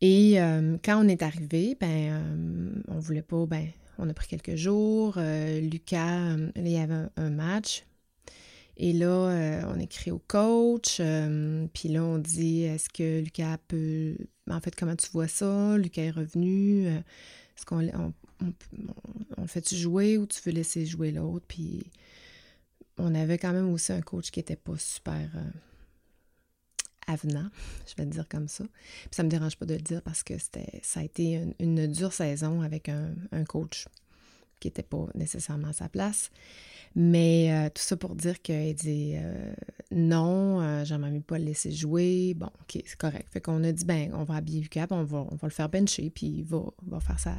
Et 0.00 0.40
euh, 0.40 0.76
quand 0.84 1.04
on 1.04 1.08
est 1.08 1.22
arrivé, 1.22 1.76
ben, 1.80 2.82
on 2.88 2.98
voulait 2.98 3.22
pas, 3.22 3.46
ben, 3.46 3.68
on 3.98 4.08
a 4.08 4.14
pris 4.14 4.28
quelques 4.28 4.56
jours. 4.56 5.18
Lucas, 5.18 6.36
il 6.56 6.68
y 6.68 6.78
avait 6.78 7.06
un 7.16 7.30
match, 7.30 7.84
et 8.76 8.92
là, 8.92 9.06
euh, 9.06 9.62
on 9.68 9.78
écrit 9.78 10.10
au 10.10 10.18
coach, 10.18 10.96
euh, 10.98 11.66
puis 11.72 11.88
là, 11.88 12.02
on 12.02 12.18
dit 12.18 12.62
est-ce 12.62 12.88
que 12.88 13.20
Lucas 13.20 13.58
peut. 13.68 14.16
En 14.50 14.60
fait, 14.60 14.74
comment 14.74 14.96
tu 14.96 15.08
vois 15.12 15.28
ça? 15.28 15.78
Lucas 15.78 16.02
est 16.02 16.10
revenu. 16.10 16.88
Euh, 16.88 16.98
est-ce 17.56 17.64
qu'on 17.66 17.86
on, 17.88 18.12
le 19.38 19.46
fait-tu 19.46 19.76
jouer 19.76 20.18
ou 20.18 20.26
tu 20.26 20.40
veux 20.44 20.50
laisser 20.50 20.86
jouer 20.86 21.12
l'autre? 21.12 21.46
Puis 21.46 21.84
on 22.98 23.14
avait 23.14 23.38
quand 23.38 23.52
même 23.52 23.70
aussi 23.70 23.92
un 23.92 24.00
coach 24.00 24.32
qui 24.32 24.40
n'était 24.40 24.56
pas 24.56 24.76
super 24.76 25.30
avenant, 27.06 27.48
je 27.86 27.94
vais 27.96 28.04
le 28.04 28.10
dire 28.10 28.28
comme 28.28 28.48
ça. 28.48 28.64
Puis 28.64 29.10
ça 29.12 29.22
me 29.22 29.28
dérange 29.28 29.56
pas 29.56 29.66
de 29.66 29.74
le 29.74 29.80
dire 29.80 30.02
parce 30.02 30.22
que 30.22 30.38
c'était 30.38 30.80
ça 30.82 31.00
a 31.00 31.02
été 31.04 31.40
une, 31.58 31.86
dure 31.86 32.12
saison 32.12 32.62
avec 32.62 32.88
un, 32.88 33.44
coach 33.44 33.86
qui 34.60 34.68
n'était 34.68 34.82
pas 34.82 35.06
nécessairement 35.14 35.68
à 35.68 35.72
sa 35.72 35.88
place. 35.88 36.30
Mais 36.96 37.52
euh, 37.52 37.68
tout 37.70 37.82
ça 37.82 37.96
pour 37.96 38.14
dire 38.14 38.40
qu'il 38.40 38.74
dit 38.74 39.14
euh, 39.16 39.52
non, 39.90 40.60
euh, 40.60 40.84
j'aimerais 40.84 41.10
mieux 41.10 41.20
pas 41.20 41.38
le 41.38 41.44
laisser 41.44 41.72
jouer. 41.72 42.34
Bon, 42.34 42.46
ok, 42.46 42.82
c'est 42.86 42.96
correct. 42.96 43.28
Fait 43.32 43.40
qu'on 43.40 43.64
a 43.64 43.72
dit, 43.72 43.84
ben, 43.84 44.12
on 44.14 44.22
va 44.22 44.36
habiller 44.36 44.60
Lucas, 44.60 44.86
on 44.90 45.02
va, 45.02 45.26
on 45.30 45.34
va 45.34 45.48
le 45.48 45.50
faire 45.50 45.68
bencher, 45.68 46.10
puis 46.10 46.26
il 46.26 46.44
va, 46.44 46.62
va 46.86 47.00
faire 47.00 47.18
ça. 47.18 47.34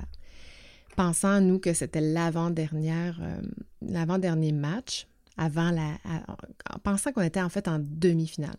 Pensant, 0.98 1.42
nous, 1.42 1.60
que 1.60 1.74
c'était 1.74 2.02
l'avant-dernière, 2.02 3.20
l'avant-dernier 3.82 4.54
match, 4.54 5.08
avant 5.38 5.72
la. 5.72 5.98
en 6.74 6.80
pensant 6.80 7.12
qu'on 7.12 7.22
était 7.22 7.42
en 7.42 7.50
fait 7.50 7.68
en 7.68 7.80
demi-finale. 7.80 8.56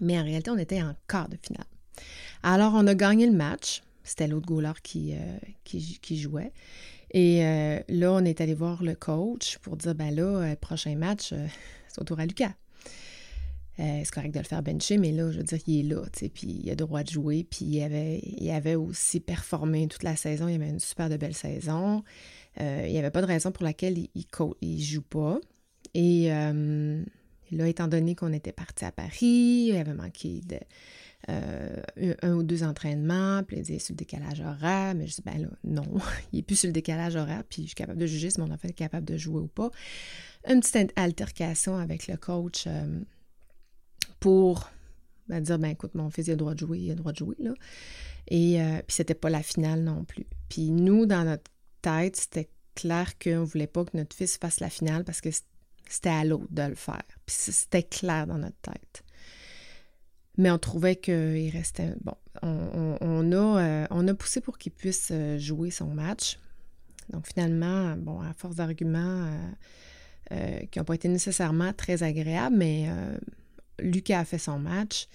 Mais 0.00 0.18
en 0.18 0.24
réalité, 0.24 0.50
on 0.50 0.58
était 0.58 0.82
en 0.82 0.94
quart 1.08 1.28
de 1.28 1.36
finale. 1.40 1.66
Alors, 2.42 2.72
on 2.74 2.86
a 2.86 2.94
gagné 2.94 3.26
le 3.26 3.32
match. 3.32 3.82
C'était 4.04 4.28
l'autre 4.28 4.46
goaler 4.46 4.72
qui, 4.82 5.14
qui, 5.64 5.98
qui 6.00 6.18
jouait. 6.18 6.52
Et 7.12 7.44
euh, 7.44 7.80
là, 7.88 8.12
on 8.12 8.24
est 8.24 8.40
allé 8.40 8.54
voir 8.54 8.82
le 8.82 8.94
coach 8.94 9.58
pour 9.58 9.76
dire, 9.76 9.94
ben 9.94 10.14
là, 10.14 10.22
euh, 10.22 10.56
prochain 10.56 10.96
match, 10.96 11.32
euh, 11.32 11.46
c'est 11.88 12.00
au 12.00 12.04
tour 12.04 12.18
à 12.18 12.26
Lucas. 12.26 12.52
c'est 13.78 14.10
correct 14.12 14.32
de 14.32 14.38
le 14.38 14.44
faire 14.44 14.62
bencher, 14.62 14.98
mais 14.98 15.12
là, 15.12 15.30
je 15.30 15.38
veux 15.38 15.44
dire, 15.44 15.58
il 15.66 15.80
est 15.80 15.94
là, 15.94 16.02
puis 16.12 16.60
il 16.64 16.70
a 16.70 16.74
droit 16.74 17.02
de 17.02 17.10
jouer, 17.10 17.44
puis 17.48 17.64
il 17.64 17.82
avait, 17.82 18.20
il 18.22 18.50
avait 18.50 18.74
aussi 18.74 19.20
performé 19.20 19.86
toute 19.86 20.02
la 20.02 20.16
saison, 20.16 20.48
il 20.48 20.54
avait 20.56 20.68
une 20.68 20.80
super 20.80 21.08
de 21.08 21.16
belle 21.16 21.34
saison. 21.34 22.02
il 22.58 22.90
n'y 22.90 22.98
avait 22.98 23.10
pas 23.10 23.20
de 23.20 23.26
raison 23.26 23.52
pour 23.52 23.64
laquelle 23.64 23.98
il 23.98 24.26
ne 24.62 24.82
joue 24.82 25.02
pas. 25.02 25.38
Et 25.94 26.30
là, 27.50 27.68
étant 27.68 27.88
donné 27.88 28.14
qu'on 28.14 28.32
était 28.32 28.52
parti 28.52 28.84
à 28.84 28.92
Paris, 28.92 29.68
il 29.68 29.76
avait 29.76 29.94
manqué 29.94 30.40
de 30.46 30.58
euh, 31.28 31.82
un 32.22 32.34
ou 32.34 32.42
deux 32.42 32.62
entraînements, 32.62 33.42
puis 33.42 33.56
il 33.58 33.62
dit 33.62 33.80
sur 33.80 33.92
le 33.92 33.96
décalage 33.96 34.40
horaire, 34.40 34.94
mais 34.94 35.06
je 35.06 35.16
dis 35.16 35.22
ben 35.24 35.40
là, 35.42 35.48
non, 35.64 35.86
il 36.32 36.40
est 36.40 36.42
plus 36.42 36.56
sur 36.56 36.68
le 36.68 36.72
décalage 36.72 37.16
horaire, 37.16 37.42
puis 37.48 37.62
je 37.62 37.68
suis 37.68 37.74
capable 37.74 37.98
de 37.98 38.06
juger 38.06 38.30
si 38.30 38.40
mon 38.40 38.50
enfant 38.50 38.68
est 38.68 38.72
capable 38.72 39.06
de 39.06 39.16
jouer 39.16 39.40
ou 39.40 39.48
pas. 39.48 39.70
Une 40.48 40.60
petite 40.60 40.92
altercation 40.96 41.76
avec 41.76 42.06
le 42.06 42.16
coach 42.16 42.64
euh, 42.66 43.00
pour 44.20 44.70
ben, 45.28 45.40
dire 45.40 45.58
ben 45.58 45.70
écoute, 45.70 45.94
mon 45.94 46.10
fils 46.10 46.28
il 46.28 46.30
a 46.30 46.32
le 46.34 46.38
droit 46.38 46.54
de 46.54 46.60
jouer, 46.60 46.78
il 46.78 46.90
a 46.90 46.94
le 46.94 47.00
droit 47.00 47.12
de 47.12 47.18
jouer, 47.18 47.36
là. 47.40 47.54
Et 48.28 48.60
euh, 48.60 48.78
puis 48.86 48.94
c'était 48.96 49.14
pas 49.14 49.30
la 49.30 49.42
finale 49.42 49.82
non 49.82 50.04
plus. 50.04 50.26
Puis 50.48 50.70
nous, 50.70 51.06
dans 51.06 51.24
notre 51.24 51.50
tête, 51.82 52.16
c'était 52.16 52.48
clair 52.74 53.18
qu'on 53.18 53.44
voulait 53.44 53.66
pas 53.66 53.84
que 53.84 53.96
notre 53.96 54.14
fils 54.14 54.36
fasse 54.36 54.60
la 54.60 54.70
finale 54.70 55.04
parce 55.04 55.20
que 55.20 55.30
c'était 55.30 55.48
à 56.04 56.24
l'autre 56.24 56.48
de 56.50 56.62
le 56.62 56.74
faire. 56.74 57.02
Puis 57.26 57.36
c'était 57.52 57.82
clair 57.82 58.26
dans 58.26 58.38
notre 58.38 58.60
tête 58.60 59.04
mais 60.36 60.50
on 60.50 60.58
trouvait 60.58 60.96
qu'il 60.96 61.50
restait. 61.50 61.94
Bon, 62.02 62.14
on, 62.42 63.32
a, 63.32 63.62
euh, 63.62 63.86
on 63.90 64.06
a 64.06 64.14
poussé 64.14 64.40
pour 64.40 64.58
qu'il 64.58 64.72
puisse 64.72 65.08
euh, 65.10 65.38
jouer 65.38 65.70
son 65.70 65.86
match. 65.86 66.38
Donc 67.10 67.26
finalement, 67.26 67.96
bon, 67.96 68.20
à 68.20 68.32
force 68.34 68.56
d'arguments 68.56 69.30
euh, 70.32 70.60
qui 70.70 70.78
n'ont 70.78 70.84
pas 70.84 70.94
été 70.94 71.08
nécessairement 71.08 71.72
très 71.72 72.02
agréables, 72.02 72.56
mais 72.56 72.88
Lucas 73.78 74.20
a 74.20 74.24
fait 74.24 74.38
son 74.38 74.58
match. 74.58 75.08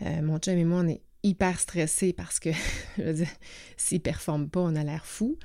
mon 0.00 0.38
chum 0.38 0.58
et 0.58 0.64
moi, 0.64 0.80
on 0.80 0.88
est 0.88 1.00
hyper 1.22 1.58
stressés 1.58 2.12
parce 2.12 2.38
que, 2.38 2.50
je 2.98 3.02
veux 3.02 3.14
dire, 3.14 3.30
s'il 3.78 3.98
ne 3.98 4.02
performe 4.02 4.50
pas, 4.50 4.60
on 4.60 4.76
a 4.76 4.84
l'air 4.84 5.06
fou. 5.06 5.38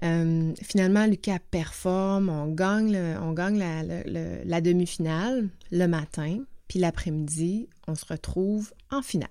Finalement, 0.00 1.06
Lucas 1.06 1.38
performe, 1.50 2.28
on 2.28 2.48
gagne, 2.48 2.96
on 3.20 3.32
gagne 3.32 3.58
la 3.58 4.60
demi-finale 4.60 5.48
le 5.70 5.86
matin. 5.86 6.44
Puis 6.68 6.78
l'après-midi, 6.78 7.68
on 7.86 7.94
se 7.94 8.06
retrouve 8.06 8.72
en 8.90 9.02
finale. 9.02 9.28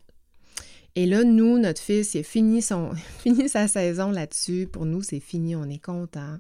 Et 0.96 1.06
là, 1.06 1.24
nous, 1.24 1.58
notre 1.58 1.82
fils, 1.82 2.14
il 2.14 2.20
a 2.20 2.24
fini, 2.24 2.62
son, 2.62 2.94
fini 3.20 3.50
sa 3.50 3.68
saison 3.68 4.12
là-dessus. 4.12 4.68
Pour 4.68 4.86
nous, 4.86 5.02
c'est 5.02 5.20
fini, 5.20 5.56
on 5.56 5.66
est 5.66 5.84
content. 5.84 6.38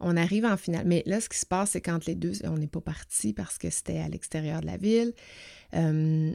On 0.00 0.16
arrive 0.16 0.44
en 0.44 0.56
finale. 0.56 0.86
Mais 0.86 1.02
là, 1.06 1.20
ce 1.20 1.28
qui 1.28 1.38
se 1.38 1.46
passe, 1.46 1.72
c'est 1.72 1.80
quand 1.80 2.06
les 2.06 2.14
deux, 2.14 2.32
on 2.44 2.58
n'est 2.58 2.66
pas 2.66 2.80
partis 2.80 3.32
parce 3.32 3.58
que 3.58 3.70
c'était 3.70 3.98
à 3.98 4.08
l'extérieur 4.08 4.60
de 4.60 4.66
la 4.66 4.76
ville. 4.76 5.12
Euh, 5.74 6.32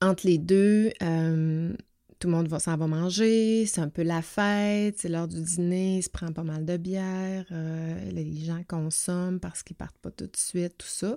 entre 0.00 0.26
les 0.26 0.38
deux, 0.38 0.92
euh, 1.02 1.74
tout 2.18 2.28
le 2.28 2.34
monde 2.34 2.58
s'en 2.58 2.76
va 2.76 2.86
manger, 2.86 3.66
c'est 3.66 3.80
un 3.80 3.88
peu 3.88 4.02
la 4.02 4.22
fête, 4.22 4.98
c'est 4.98 5.08
l'heure 5.08 5.28
du 5.28 5.40
dîner, 5.40 5.98
il 5.98 6.02
se 6.02 6.10
prend 6.10 6.32
pas 6.32 6.42
mal 6.42 6.64
de 6.64 6.76
bière, 6.76 7.44
euh, 7.50 8.10
les 8.10 8.44
gens 8.44 8.62
consomment 8.68 9.40
parce 9.40 9.62
qu'ils 9.62 9.76
partent 9.76 9.98
pas 9.98 10.10
tout 10.10 10.26
de 10.26 10.36
suite, 10.36 10.78
tout 10.78 10.86
ça. 10.86 11.16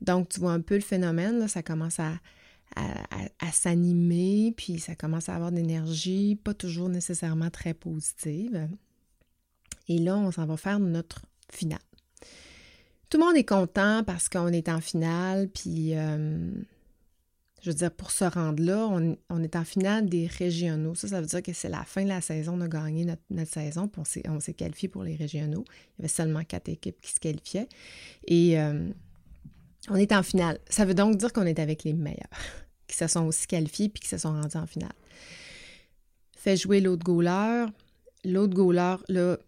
Donc, 0.00 0.28
tu 0.28 0.40
vois 0.40 0.52
un 0.52 0.60
peu 0.60 0.74
le 0.74 0.80
phénomène, 0.80 1.38
là, 1.38 1.48
ça 1.48 1.62
commence 1.62 1.98
à, 2.00 2.12
à, 2.76 3.52
s'animer, 3.52 4.52
puis 4.56 4.78
ça 4.78 4.94
commence 4.94 5.28
à 5.28 5.34
avoir 5.34 5.50
de 5.50 5.56
l'énergie, 5.56 6.36
pas 6.36 6.54
toujours 6.54 6.88
nécessairement 6.88 7.50
très 7.50 7.74
positive. 7.74 8.68
Et 9.88 9.98
là, 9.98 10.16
on 10.16 10.30
s'en 10.30 10.46
va 10.46 10.56
faire 10.56 10.80
notre 10.80 11.22
finale. 11.50 11.78
Tout 13.08 13.18
le 13.18 13.24
monde 13.24 13.36
est 13.36 13.44
content 13.44 14.02
parce 14.04 14.28
qu'on 14.28 14.48
est 14.48 14.68
en 14.68 14.80
finale, 14.80 15.48
puis... 15.48 15.94
Euh, 15.94 16.50
je 17.66 17.72
veux 17.72 17.76
dire, 17.76 17.90
pour 17.90 18.12
se 18.12 18.24
rendre 18.24 18.62
là, 18.62 18.86
on, 19.28 19.42
est 19.42 19.56
en 19.56 19.64
finale 19.64 20.08
des 20.08 20.28
régionaux. 20.28 20.94
Ça, 20.94 21.08
ça 21.08 21.20
veut 21.20 21.26
dire 21.26 21.42
que 21.42 21.52
c'est 21.52 21.68
la 21.68 21.82
fin 21.82 22.04
de 22.04 22.08
la 22.08 22.20
saison, 22.20 22.54
on 22.56 22.60
a 22.60 22.68
gagné 22.68 23.04
notre, 23.04 23.50
saison, 23.50 23.88
puis 23.88 24.22
on 24.28 24.38
s'est 24.38 24.54
qualifié 24.54 24.88
pour 24.88 25.02
les 25.02 25.16
régionaux. 25.16 25.64
Il 25.66 25.98
y 25.98 26.02
avait 26.02 26.08
seulement 26.08 26.44
quatre 26.44 26.68
équipes 26.68 27.00
qui 27.00 27.10
se 27.10 27.18
qualifiaient. 27.18 27.68
Et 28.28 28.60
euh, 28.60 28.88
on 29.88 29.96
est 29.96 30.12
en 30.12 30.22
finale. 30.22 30.60
Ça 30.68 30.84
veut 30.84 30.94
donc 30.94 31.16
dire 31.16 31.32
qu'on 31.32 31.42
est 31.42 31.58
avec 31.58 31.82
les 31.82 31.92
meilleurs, 31.92 32.28
qui 32.86 32.96
se 32.96 33.08
sont 33.08 33.26
aussi 33.26 33.48
qualifiés 33.48 33.88
puis 33.88 34.00
qui 34.00 34.08
se 34.08 34.18
sont 34.18 34.30
rendus 34.30 34.56
en 34.56 34.68
finale. 34.68 34.94
Fait 36.36 36.56
jouer 36.56 36.80
l'autre 36.80 37.02
goaler. 37.02 37.66
L'autre 38.24 38.54
goaler, 38.54 38.94
là, 39.08 39.38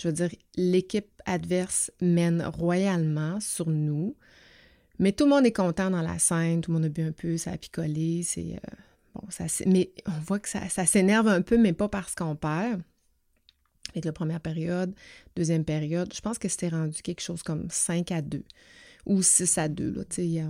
je 0.00 0.08
veux 0.08 0.14
dire, 0.14 0.30
l'équipe 0.56 1.22
adverse 1.26 1.92
mène 2.00 2.42
royalement 2.42 3.38
sur 3.38 3.68
nous. 3.70 4.16
Mais 4.98 5.12
tout 5.12 5.24
le 5.24 5.30
monde 5.30 5.46
est 5.46 5.52
content 5.52 5.90
dans 5.90 6.02
la 6.02 6.18
scène, 6.18 6.60
tout 6.60 6.72
le 6.72 6.78
monde 6.78 6.86
a 6.86 6.88
bu 6.88 7.02
un 7.02 7.12
peu, 7.12 7.36
ça 7.36 7.52
a 7.52 7.56
picolé, 7.56 8.22
c'est... 8.24 8.54
Euh, 8.54 8.74
bon, 9.14 9.22
ça, 9.30 9.44
mais 9.66 9.92
on 10.06 10.20
voit 10.26 10.40
que 10.40 10.48
ça, 10.48 10.68
s'énerve 10.86 11.28
un 11.28 11.42
peu, 11.42 11.56
mais 11.56 11.72
pas 11.72 11.88
parce 11.88 12.14
qu'on 12.14 12.36
perd. 12.36 12.82
Avec 13.92 14.04
la 14.04 14.12
première 14.12 14.40
période, 14.40 14.94
deuxième 15.34 15.64
période, 15.64 16.12
je 16.14 16.20
pense 16.20 16.38
que 16.38 16.48
c'était 16.48 16.68
rendu 16.68 17.00
quelque 17.00 17.22
chose 17.22 17.42
comme 17.42 17.68
5 17.70 18.12
à 18.12 18.20
2 18.20 18.44
ou 19.06 19.22
6 19.22 19.56
à 19.56 19.68
2. 19.68 19.90
Là, 19.92 20.04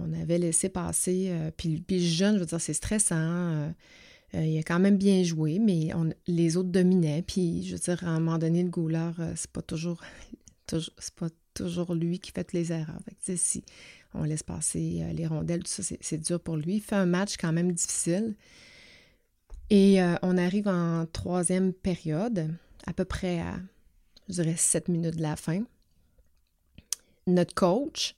on 0.04 0.20
avait 0.20 0.38
laissé 0.38 0.68
passer. 0.68 1.28
Euh, 1.28 1.50
puis, 1.56 1.80
puis 1.80 2.04
jeune, 2.04 2.34
je 2.34 2.40
veux 2.40 2.46
dire, 2.46 2.60
c'est 2.60 2.74
stressant. 2.74 3.16
Euh, 3.16 3.70
il 4.34 4.58
a 4.58 4.62
quand 4.64 4.80
même 4.80 4.98
bien 4.98 5.22
joué, 5.22 5.60
mais 5.60 5.90
les 6.26 6.56
autres 6.56 6.70
dominaient. 6.70 7.22
Puis, 7.22 7.62
je 7.64 7.74
veux 7.74 7.78
dire, 7.78 8.02
à 8.02 8.08
un 8.08 8.18
moment 8.18 8.38
donné, 8.38 8.64
le 8.64 8.70
goaler, 8.70 9.12
c'est 9.36 9.50
pas 9.52 9.62
toujours, 9.62 10.00
c'est 10.68 11.14
pas 11.14 11.28
toujours 11.54 11.94
lui 11.94 12.18
qui 12.18 12.32
fait 12.32 12.52
les 12.52 12.72
erreurs. 12.72 13.00
si 13.20 13.62
on 14.14 14.24
laisse 14.24 14.42
passer 14.42 15.04
les 15.12 15.26
rondelles, 15.26 15.62
tout 15.62 15.82
ça, 15.82 15.82
c'est 16.00 16.18
dur 16.18 16.40
pour 16.40 16.56
lui. 16.56 16.76
Il 16.76 16.80
fait 16.80 16.96
un 16.96 17.06
match 17.06 17.36
quand 17.36 17.52
même 17.52 17.72
difficile. 17.72 18.36
Et 19.70 19.98
on 20.22 20.38
arrive 20.38 20.66
en 20.66 21.04
troisième 21.06 21.74
période, 21.74 22.54
à 22.86 22.94
peu 22.94 23.04
près 23.04 23.40
à, 23.40 23.56
je 24.28 24.34
dirais, 24.34 24.56
sept 24.56 24.88
minutes 24.88 25.16
de 25.16 25.22
la 25.22 25.36
fin. 25.36 25.62
Notre 27.26 27.54
coach, 27.54 28.16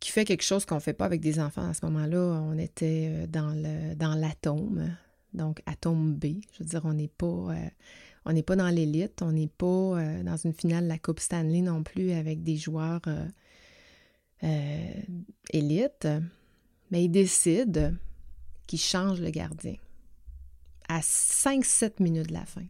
qui 0.00 0.10
fait 0.10 0.24
quelque 0.24 0.44
chose 0.44 0.64
qu'on 0.64 0.76
ne 0.76 0.80
fait 0.80 0.94
pas 0.94 1.04
avec 1.04 1.20
des 1.20 1.38
enfants 1.38 1.68
à 1.68 1.74
ce 1.74 1.84
moment-là, 1.84 2.40
on 2.42 2.56
était 2.56 3.26
dans 3.26 3.50
le 3.50 3.94
dans 3.94 4.14
l'atome, 4.14 4.96
donc 5.34 5.60
atome 5.66 6.14
B. 6.14 6.40
Je 6.52 6.60
veux 6.60 6.68
dire, 6.70 6.80
on 6.84 6.94
n'est 6.94 7.08
pas 7.08 7.54
pas 8.42 8.56
dans 8.56 8.68
l'élite, 8.68 9.22
on 9.22 9.32
n'est 9.32 9.46
pas 9.46 9.66
euh, 9.66 10.22
dans 10.22 10.36
une 10.36 10.52
finale 10.52 10.84
de 10.84 10.88
la 10.88 10.98
Coupe 10.98 11.20
Stanley 11.20 11.60
non 11.60 11.82
plus 11.82 12.12
avec 12.12 12.42
des 12.42 12.56
joueurs 12.56 13.02
euh, 14.42 14.92
élites, 15.50 16.08
mais 16.90 17.04
il 17.04 17.08
décide 17.08 17.96
qu'il 18.66 18.80
change 18.80 19.20
le 19.20 19.30
gardien 19.30 19.76
à 20.88 21.00
5-7 21.00 22.02
minutes 22.02 22.28
de 22.28 22.34
la 22.34 22.44
fin. 22.44 22.64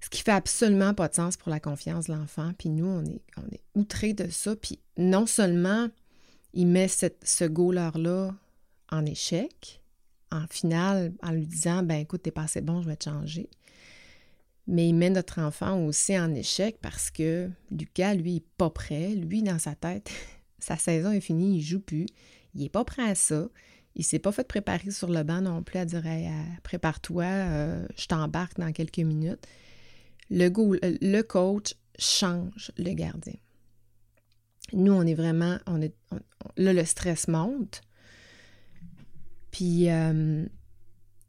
Ce 0.00 0.08
qui 0.08 0.22
fait 0.22 0.32
absolument 0.32 0.94
pas 0.94 1.08
de 1.08 1.14
sens 1.14 1.36
pour 1.36 1.50
la 1.50 1.60
confiance 1.60 2.06
de 2.06 2.14
l'enfant. 2.14 2.52
Puis 2.58 2.70
nous, 2.70 2.86
on 2.86 3.04
est, 3.04 3.22
est 3.54 3.62
outrés 3.74 4.14
de 4.14 4.28
ça. 4.28 4.56
Puis 4.56 4.80
non 4.96 5.26
seulement 5.26 5.88
il 6.54 6.66
met 6.66 6.88
ce 6.88 7.44
goaler-là 7.44 8.34
en 8.90 9.06
échec, 9.06 9.82
en 10.32 10.46
finale, 10.48 11.12
en 11.22 11.32
lui 11.32 11.46
disant 11.46 11.82
ben 11.82 12.00
écoute, 12.00 12.22
t'es 12.22 12.30
pas 12.30 12.44
assez 12.44 12.60
bon, 12.62 12.82
je 12.82 12.88
vais 12.88 12.96
te 12.96 13.04
changer 13.04 13.48
mais 14.70 14.88
il 14.88 14.94
met 14.94 15.10
notre 15.10 15.40
enfant 15.40 15.84
aussi 15.84 16.18
en 16.18 16.32
échec 16.32 16.78
parce 16.80 17.10
que 17.10 17.50
Lucas, 17.72 18.14
lui, 18.14 18.34
n'est 18.34 18.44
pas 18.56 18.70
prêt. 18.70 19.14
Lui, 19.14 19.42
dans 19.42 19.58
sa 19.58 19.74
tête, 19.74 20.10
sa 20.60 20.76
saison 20.76 21.10
est 21.10 21.20
finie, 21.20 21.58
il 21.58 21.62
joue 21.62 21.80
plus. 21.80 22.06
Il 22.54 22.62
n'est 22.62 22.68
pas 22.68 22.84
prêt 22.84 23.08
à 23.08 23.14
ça. 23.14 23.48
Il 23.96 24.04
s'est 24.04 24.18
pas 24.18 24.32
fait 24.32 24.46
préparer 24.46 24.90
sur 24.90 25.08
le 25.08 25.22
banc 25.22 25.40
non 25.40 25.62
plus 25.62 25.78
à 25.78 25.84
dire 25.84 26.04
prépare-toi, 26.62 27.24
euh, 27.24 27.86
je 27.96 28.06
t'embarque 28.06 28.58
dans 28.58 28.72
quelques 28.72 28.98
minutes. 28.98 29.46
Le, 30.30 30.48
le 30.48 31.22
coach 31.22 31.74
change 31.98 32.72
le 32.78 32.92
gardien. 32.92 33.34
Nous, 34.72 34.92
on 34.92 35.02
est 35.02 35.14
vraiment, 35.14 35.58
on 35.66 35.80
est, 35.82 35.94
là, 36.56 36.72
le 36.72 36.84
stress 36.84 37.26
monte. 37.26 37.82
Puis, 39.50 39.90
euh, 39.90 40.46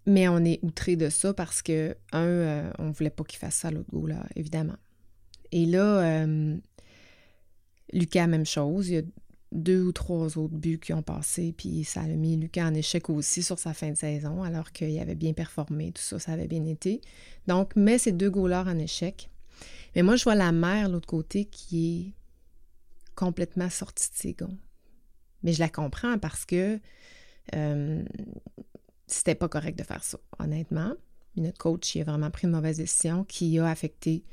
mais 0.05 0.27
on 0.27 0.43
est 0.45 0.59
outré 0.63 0.95
de 0.95 1.09
ça 1.09 1.33
parce 1.33 1.61
que, 1.61 1.95
un, 2.11 2.25
euh, 2.25 2.71
on 2.77 2.91
voulait 2.91 3.09
pas 3.09 3.23
qu'il 3.23 3.39
fasse 3.39 3.55
ça 3.55 3.69
à 3.69 3.71
l'autre 3.71 3.89
goût, 3.89 4.07
là, 4.07 4.23
évidemment. 4.35 4.77
Et 5.51 5.65
là, 5.65 6.23
euh, 6.23 6.57
Lucas, 7.93 8.27
même 8.27 8.45
chose. 8.45 8.89
Il 8.89 8.93
y 8.93 8.97
a 8.97 9.03
deux 9.51 9.83
ou 9.83 9.91
trois 9.91 10.37
autres 10.37 10.55
buts 10.55 10.79
qui 10.79 10.93
ont 10.93 11.01
passé, 11.01 11.53
puis 11.55 11.83
ça 11.83 12.01
a 12.01 12.07
mis 12.07 12.37
Lucas 12.37 12.67
en 12.67 12.73
échec 12.73 13.09
aussi 13.09 13.43
sur 13.43 13.59
sa 13.59 13.73
fin 13.73 13.89
de 13.91 13.97
saison, 13.97 14.43
alors 14.43 14.71
qu'il 14.71 14.97
avait 14.99 15.15
bien 15.15 15.33
performé, 15.33 15.91
tout 15.91 16.01
ça, 16.01 16.19
ça 16.19 16.31
avait 16.31 16.47
bien 16.47 16.65
été. 16.65 17.01
Donc, 17.47 17.75
met 17.75 17.97
ces 17.97 18.13
deux 18.13 18.29
goalers 18.29 18.67
en 18.67 18.79
échec. 18.79 19.29
Mais 19.95 20.03
moi, 20.03 20.15
je 20.15 20.23
vois 20.23 20.35
la 20.35 20.51
mère, 20.51 20.87
l'autre 20.87 21.07
côté, 21.07 21.45
qui 21.45 21.99
est 21.99 22.13
complètement 23.15 23.69
sortie 23.69 24.09
de 24.09 24.15
ses 24.15 24.33
gonds. 24.33 24.57
Mais 25.43 25.53
je 25.53 25.59
la 25.59 25.69
comprends 25.69 26.17
parce 26.17 26.45
que 26.45 26.79
euh, 27.55 28.03
c'était 29.07 29.35
pas 29.35 29.49
correct 29.49 29.77
de 29.77 29.83
faire 29.83 30.03
ça, 30.03 30.17
honnêtement. 30.39 30.93
notre 31.35 31.57
coach, 31.57 31.95
il 31.95 32.01
a 32.01 32.03
vraiment 32.05 32.31
pris 32.31 32.47
une 32.47 32.53
mauvaise 32.53 32.77
décision 32.77 33.25
qui 33.25 33.59
a 33.59 33.67
affecté 33.67 34.23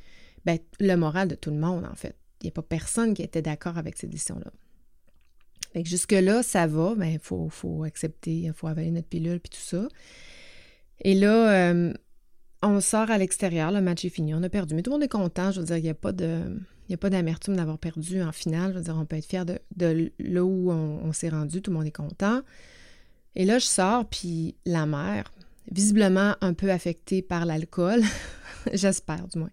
ben, 0.44 0.58
le 0.78 0.94
moral 0.94 1.28
de 1.28 1.34
tout 1.34 1.50
le 1.50 1.58
monde, 1.58 1.84
en 1.84 1.94
fait. 1.94 2.16
Il 2.40 2.46
n'y 2.46 2.48
a 2.48 2.52
pas 2.52 2.62
personne 2.62 3.14
qui 3.14 3.22
était 3.22 3.42
d'accord 3.42 3.78
avec 3.78 3.96
cette 3.96 4.10
décision-là. 4.10 4.50
Fait 5.72 5.84
jusque-là, 5.84 6.42
ça 6.42 6.66
va, 6.66 6.94
mais 6.96 7.14
il 7.14 7.20
faut, 7.20 7.84
accepter, 7.84 8.32
il 8.32 8.52
faut 8.52 8.68
avaler 8.68 8.90
notre 8.90 9.08
pilule 9.08 9.40
puis 9.40 9.50
tout 9.50 9.64
ça. 9.64 9.88
Et 11.00 11.14
là, 11.14 11.70
euh, 11.70 11.92
on 12.62 12.80
sort 12.80 13.10
à 13.10 13.18
l'extérieur, 13.18 13.70
le 13.70 13.80
match 13.80 14.04
est 14.04 14.10
fini, 14.10 14.34
on 14.34 14.42
a 14.42 14.48
perdu. 14.48 14.74
Mais 14.74 14.82
tout 14.82 14.90
le 14.90 14.96
monde 14.96 15.04
est 15.04 15.08
content, 15.08 15.50
je 15.52 15.60
veux 15.60 15.66
dire, 15.66 15.76
il 15.76 15.82
n'y 15.82 15.90
a 15.90 15.94
pas 15.94 17.10
d'amertume 17.10 17.56
d'avoir 17.56 17.78
perdu 17.78 18.22
en 18.22 18.32
finale. 18.32 18.72
Je 18.72 18.78
veux 18.78 18.84
dire, 18.84 18.96
on 18.98 19.04
peut 19.04 19.16
être 19.16 19.26
fier 19.26 19.44
de, 19.44 19.60
là 20.18 20.44
où 20.44 20.70
on 20.70 21.12
s'est 21.12 21.28
rendu. 21.28 21.60
Tout 21.60 21.70
le 21.70 21.76
monde 21.76 21.86
est 21.86 21.92
content. 21.92 22.42
Et 23.34 23.44
là, 23.44 23.58
je 23.58 23.66
sors, 23.66 24.08
puis 24.08 24.56
la 24.64 24.86
mère, 24.86 25.32
visiblement 25.70 26.34
un 26.40 26.54
peu 26.54 26.70
affectée 26.70 27.22
par 27.22 27.46
l'alcool, 27.46 28.02
j'espère 28.72 29.28
du 29.28 29.38
moins, 29.38 29.50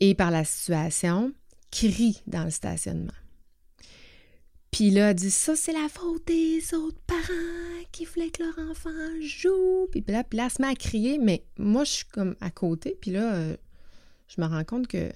et 0.00 0.14
par 0.14 0.30
la 0.30 0.44
situation, 0.44 1.32
crie 1.74 2.22
dans 2.28 2.44
le 2.44 2.50
stationnement. 2.50 3.12
Puis 4.70 4.90
là, 4.90 5.10
elle 5.10 5.16
dit 5.16 5.30
ça, 5.30 5.56
c'est 5.56 5.72
la 5.72 5.88
faute 5.88 6.26
des 6.26 6.74
autres 6.74 7.00
parents 7.06 7.84
qui 7.92 8.04
voulaient 8.04 8.30
que 8.30 8.42
leur 8.42 8.70
enfant 8.70 8.90
joue. 9.20 9.88
Puis 9.90 10.04
là, 10.06 10.24
puis 10.24 10.36
là, 10.36 10.44
elle 10.44 10.50
se 10.50 10.62
met 10.62 10.68
à 10.68 10.74
crier, 10.74 11.18
mais 11.18 11.44
moi, 11.58 11.84
je 11.84 11.90
suis 11.90 12.04
comme 12.06 12.36
à 12.40 12.50
côté, 12.50 12.96
puis 13.00 13.10
là, 13.10 13.34
euh, 13.34 13.56
je 14.28 14.40
me 14.40 14.46
rends 14.46 14.64
compte 14.64 14.86
que 14.86 15.12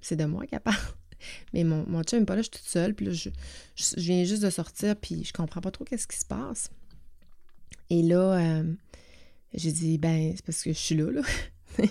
c'est 0.00 0.16
de 0.16 0.24
moi 0.24 0.46
qu'elle 0.46 0.60
parle. 0.60 0.76
Mais 1.52 1.64
mon, 1.64 1.84
mon 1.86 2.02
chum 2.02 2.20
n'est 2.20 2.24
pas 2.24 2.34
là, 2.34 2.40
je 2.40 2.44
suis 2.44 2.62
toute 2.62 2.68
seule, 2.68 2.94
puis 2.94 3.04
là, 3.04 3.12
je, 3.12 3.28
je, 3.76 3.94
viens 3.96 4.24
juste 4.24 4.42
de 4.42 4.48
sortir, 4.48 4.96
puis 4.96 5.22
je 5.22 5.34
comprends 5.34 5.60
pas 5.60 5.70
trop 5.70 5.84
qu'est-ce 5.84 6.06
qui 6.06 6.16
se 6.16 6.24
passe. 6.24 6.70
Et 7.90 8.02
là, 8.02 8.38
euh, 8.38 8.72
j'ai 9.52 9.70
dit, 9.70 9.98
ben, 9.98 10.32
c'est 10.34 10.44
parce 10.46 10.62
que 10.62 10.72
je 10.72 10.78
suis 10.78 10.94
là, 10.94 11.10
là. 11.10 11.22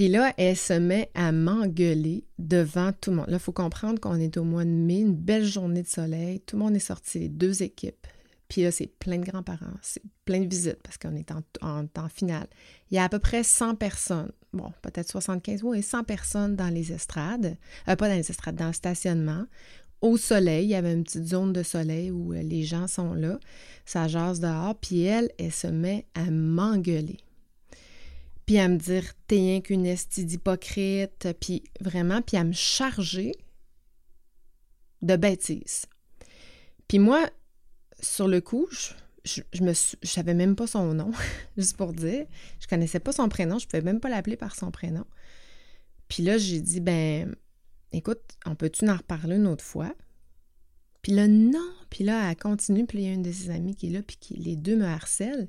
Puis 0.00 0.08
là, 0.08 0.32
elle 0.38 0.56
se 0.56 0.72
met 0.72 1.10
à 1.12 1.30
m'engueuler 1.30 2.24
devant 2.38 2.90
tout 2.90 3.10
le 3.10 3.16
monde. 3.16 3.26
Là, 3.28 3.36
il 3.36 3.38
faut 3.38 3.52
comprendre 3.52 4.00
qu'on 4.00 4.18
est 4.18 4.38
au 4.38 4.44
mois 4.44 4.64
de 4.64 4.70
mai, 4.70 5.00
une 5.00 5.14
belle 5.14 5.44
journée 5.44 5.82
de 5.82 5.88
soleil. 5.88 6.40
Tout 6.40 6.56
le 6.56 6.62
monde 6.62 6.74
est 6.74 6.78
sorti, 6.78 7.18
les 7.18 7.28
deux 7.28 7.62
équipes. 7.62 8.06
Puis 8.48 8.62
là, 8.62 8.70
c'est 8.70 8.86
plein 8.86 9.18
de 9.18 9.26
grands-parents, 9.26 9.74
c'est 9.82 10.02
plein 10.24 10.40
de 10.40 10.48
visites 10.48 10.82
parce 10.82 10.96
qu'on 10.96 11.14
est 11.16 11.30
en, 11.60 11.86
temps 11.86 12.08
final. 12.08 12.46
Il 12.90 12.94
y 12.94 12.98
a 12.98 13.04
à 13.04 13.10
peu 13.10 13.18
près 13.18 13.42
100 13.42 13.74
personnes, 13.74 14.32
bon, 14.54 14.72
peut-être 14.80 15.10
75, 15.10 15.64
oui, 15.64 15.82
100 15.82 16.04
personnes 16.04 16.56
dans 16.56 16.72
les 16.72 16.92
estrades, 16.92 17.58
euh, 17.86 17.94
pas 17.94 18.08
dans 18.08 18.14
les 18.14 18.30
estrades, 18.30 18.56
dans 18.56 18.68
le 18.68 18.72
stationnement 18.72 19.44
au 20.00 20.16
soleil. 20.16 20.64
Il 20.64 20.70
y 20.70 20.76
avait 20.76 20.94
une 20.94 21.04
petite 21.04 21.26
zone 21.26 21.52
de 21.52 21.62
soleil 21.62 22.10
où 22.10 22.32
euh, 22.32 22.40
les 22.40 22.62
gens 22.62 22.86
sont 22.86 23.12
là. 23.12 23.38
Ça 23.84 24.08
jase 24.08 24.40
dehors. 24.40 24.76
Puis 24.76 25.02
elle, 25.02 25.28
elle 25.38 25.52
se 25.52 25.66
met 25.66 26.06
à 26.14 26.30
m'engueuler. 26.30 27.18
Puis 28.50 28.58
à 28.58 28.66
me 28.66 28.78
dire, 28.78 29.04
t'es 29.28 29.36
rien 29.36 29.60
qu'une 29.60 29.84
d'hypocrite. 29.84 31.28
Puis 31.40 31.62
vraiment, 31.80 32.20
puis 32.20 32.36
à 32.36 32.42
me 32.42 32.52
charger 32.52 33.30
de 35.02 35.14
bêtises. 35.14 35.86
Puis 36.88 36.98
moi, 36.98 37.30
sur 38.00 38.26
le 38.26 38.40
coup, 38.40 38.66
je, 38.72 39.40
je, 39.52 39.72
savais 40.02 40.34
même 40.34 40.56
pas 40.56 40.66
son 40.66 40.94
nom, 40.94 41.12
juste 41.56 41.76
pour 41.76 41.92
dire. 41.92 42.26
Je 42.58 42.66
connaissais 42.66 42.98
pas 42.98 43.12
son 43.12 43.28
prénom, 43.28 43.60
je 43.60 43.68
pouvais 43.68 43.82
même 43.82 44.00
pas 44.00 44.08
l'appeler 44.08 44.36
par 44.36 44.56
son 44.56 44.72
prénom. 44.72 45.04
Puis 46.08 46.24
là, 46.24 46.36
j'ai 46.36 46.60
dit, 46.60 46.80
ben, 46.80 47.36
écoute, 47.92 48.36
on 48.46 48.56
peut-tu 48.56 48.90
en 48.90 48.96
reparler 48.96 49.36
une 49.36 49.46
autre 49.46 49.64
fois? 49.64 49.94
Puis 51.02 51.12
là, 51.12 51.28
non. 51.28 51.70
Puis 51.88 52.02
là, 52.02 52.28
elle 52.28 52.36
continue. 52.36 52.84
Puis 52.84 52.98
il 52.98 53.04
y 53.04 53.10
a 53.10 53.12
une 53.12 53.22
de 53.22 53.30
ses 53.30 53.50
amies 53.50 53.76
qui 53.76 53.86
est 53.86 53.90
là, 53.90 54.02
puis 54.02 54.18
les 54.30 54.56
deux 54.56 54.74
me 54.74 54.86
harcèlent. 54.86 55.48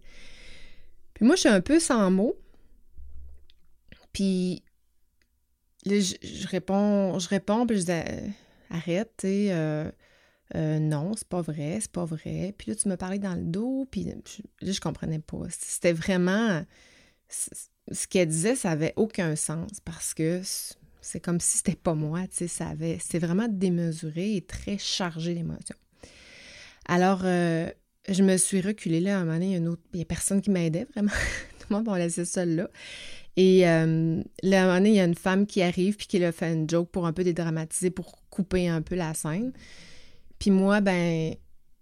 Puis 1.15 1.25
moi, 1.25 1.33
je 1.33 1.39
suis 1.39 1.49
un 1.49 1.61
peu 1.61 1.79
sans 1.79 2.11
mots. 2.11 2.37
Puis 4.13 4.63
là, 5.85 5.99
je, 5.99 6.47
réponds, 6.47 7.17
je 7.19 7.29
réponds, 7.29 7.65
puis 7.65 7.77
je 7.77 7.83
dis, 7.83 7.91
euh, 7.91 8.27
arrête, 8.69 9.11
tu 9.17 9.27
sais, 9.27 9.47
euh, 9.51 9.89
euh, 10.55 10.79
non, 10.79 11.13
c'est 11.15 11.27
pas 11.27 11.41
vrai, 11.41 11.79
c'est 11.81 11.91
pas 11.91 12.05
vrai. 12.05 12.53
Puis 12.57 12.71
là, 12.71 12.75
tu 12.75 12.89
me 12.89 12.97
parlais 12.97 13.19
dans 13.19 13.35
le 13.35 13.43
dos, 13.43 13.87
puis 13.89 14.03
là, 14.03 14.13
je 14.61 14.79
comprenais 14.79 15.19
pas. 15.19 15.43
C'était 15.49 15.93
vraiment... 15.93 16.65
Ce 17.91 18.07
qu'elle 18.07 18.27
disait, 18.27 18.55
ça 18.55 18.71
avait 18.71 18.93
aucun 18.95 19.35
sens 19.35 19.79
parce 19.83 20.13
que 20.13 20.41
c'est 21.01 21.19
comme 21.19 21.39
si 21.39 21.57
c'était 21.57 21.75
pas 21.75 21.95
moi, 21.95 22.27
tu 22.27 22.37
sais, 22.37 22.47
ça 22.47 22.67
avait, 22.67 22.99
c'était 22.99 23.19
vraiment 23.19 23.47
démesuré 23.49 24.35
et 24.35 24.41
très 24.41 24.77
chargé 24.77 25.33
d'émotions. 25.33 25.77
Alors, 26.85 27.23
je 27.23 28.23
me 28.23 28.37
suis 28.37 28.61
reculée 28.61 28.99
là, 28.99 29.17
à 29.17 29.21
un 29.21 29.25
moment 29.25 29.33
donné, 29.33 29.55
il 29.55 29.63
y 29.63 29.65
a, 29.65 29.69
autre, 29.69 29.81
il 29.93 30.01
a 30.01 30.05
personne 30.05 30.41
qui 30.41 30.51
m'aidait 30.51 30.85
vraiment. 30.93 31.11
Tout 31.59 31.67
le 31.69 31.75
monde 31.77 31.85
m'a 31.85 31.97
laissé 31.97 32.25
seule 32.25 32.55
là. 32.55 32.69
Et 33.37 33.67
euh, 33.67 34.21
là, 34.43 34.63
un 34.63 34.65
moment 34.65 34.77
donné, 34.77 34.89
il 34.89 34.95
y 34.95 34.99
a 34.99 35.05
une 35.05 35.15
femme 35.15 35.45
qui 35.45 35.61
arrive 35.61 35.95
puis 35.95 36.07
qui 36.07 36.23
a 36.23 36.31
fait 36.31 36.53
une 36.53 36.69
joke 36.69 36.89
pour 36.89 37.05
un 37.05 37.13
peu 37.13 37.23
dédramatiser, 37.23 37.89
pour 37.89 38.21
couper 38.29 38.67
un 38.67 38.81
peu 38.81 38.95
la 38.95 39.13
scène. 39.13 39.53
Puis 40.37 40.51
moi, 40.51 40.81
ben, 40.81 41.35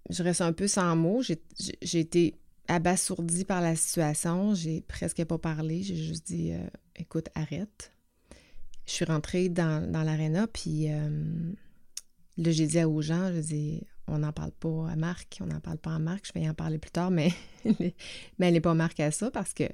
je 0.09 0.23
reste 0.23 0.41
un 0.41 0.53
peu 0.53 0.67
sans 0.67 0.95
mots. 0.95 1.21
J'ai 1.23 1.99
été 1.99 2.35
abasourdie 2.67 3.45
par 3.45 3.61
la 3.61 3.75
situation. 3.75 4.53
J'ai 4.53 4.81
presque 4.81 5.23
pas 5.25 5.37
parlé. 5.37 5.81
J'ai 5.81 5.95
juste 5.95 6.27
dit, 6.27 6.51
euh, 6.53 6.67
écoute, 6.95 7.29
arrête 7.33 7.91
je 8.89 8.95
suis 8.95 9.05
rentrée 9.05 9.49
dans, 9.49 9.89
dans 9.89 10.01
l'aréna, 10.01 10.47
puis 10.47 10.91
euh, 10.91 11.53
là, 12.37 12.51
j'ai 12.51 12.65
dit 12.65 12.83
aux 12.83 13.01
gens, 13.01 13.31
je 13.31 13.39
dis, 13.39 13.83
on 14.07 14.19
n'en 14.19 14.33
parle 14.33 14.51
pas 14.51 14.89
à 14.89 14.95
Marc, 14.95 15.37
on 15.41 15.45
n'en 15.45 15.59
parle 15.59 15.77
pas 15.77 15.93
à 15.93 15.99
Marc, 15.99 16.25
je 16.25 16.33
vais 16.33 16.45
y 16.45 16.49
en 16.49 16.55
parler 16.55 16.79
plus 16.79 16.89
tard, 16.89 17.11
mais, 17.11 17.31
mais 17.65 17.93
elle 18.39 18.53
n'est 18.53 18.61
pas 18.61 18.73
marquée 18.73 19.03
à 19.03 19.11
ça 19.11 19.29
parce 19.29 19.53
que 19.53 19.65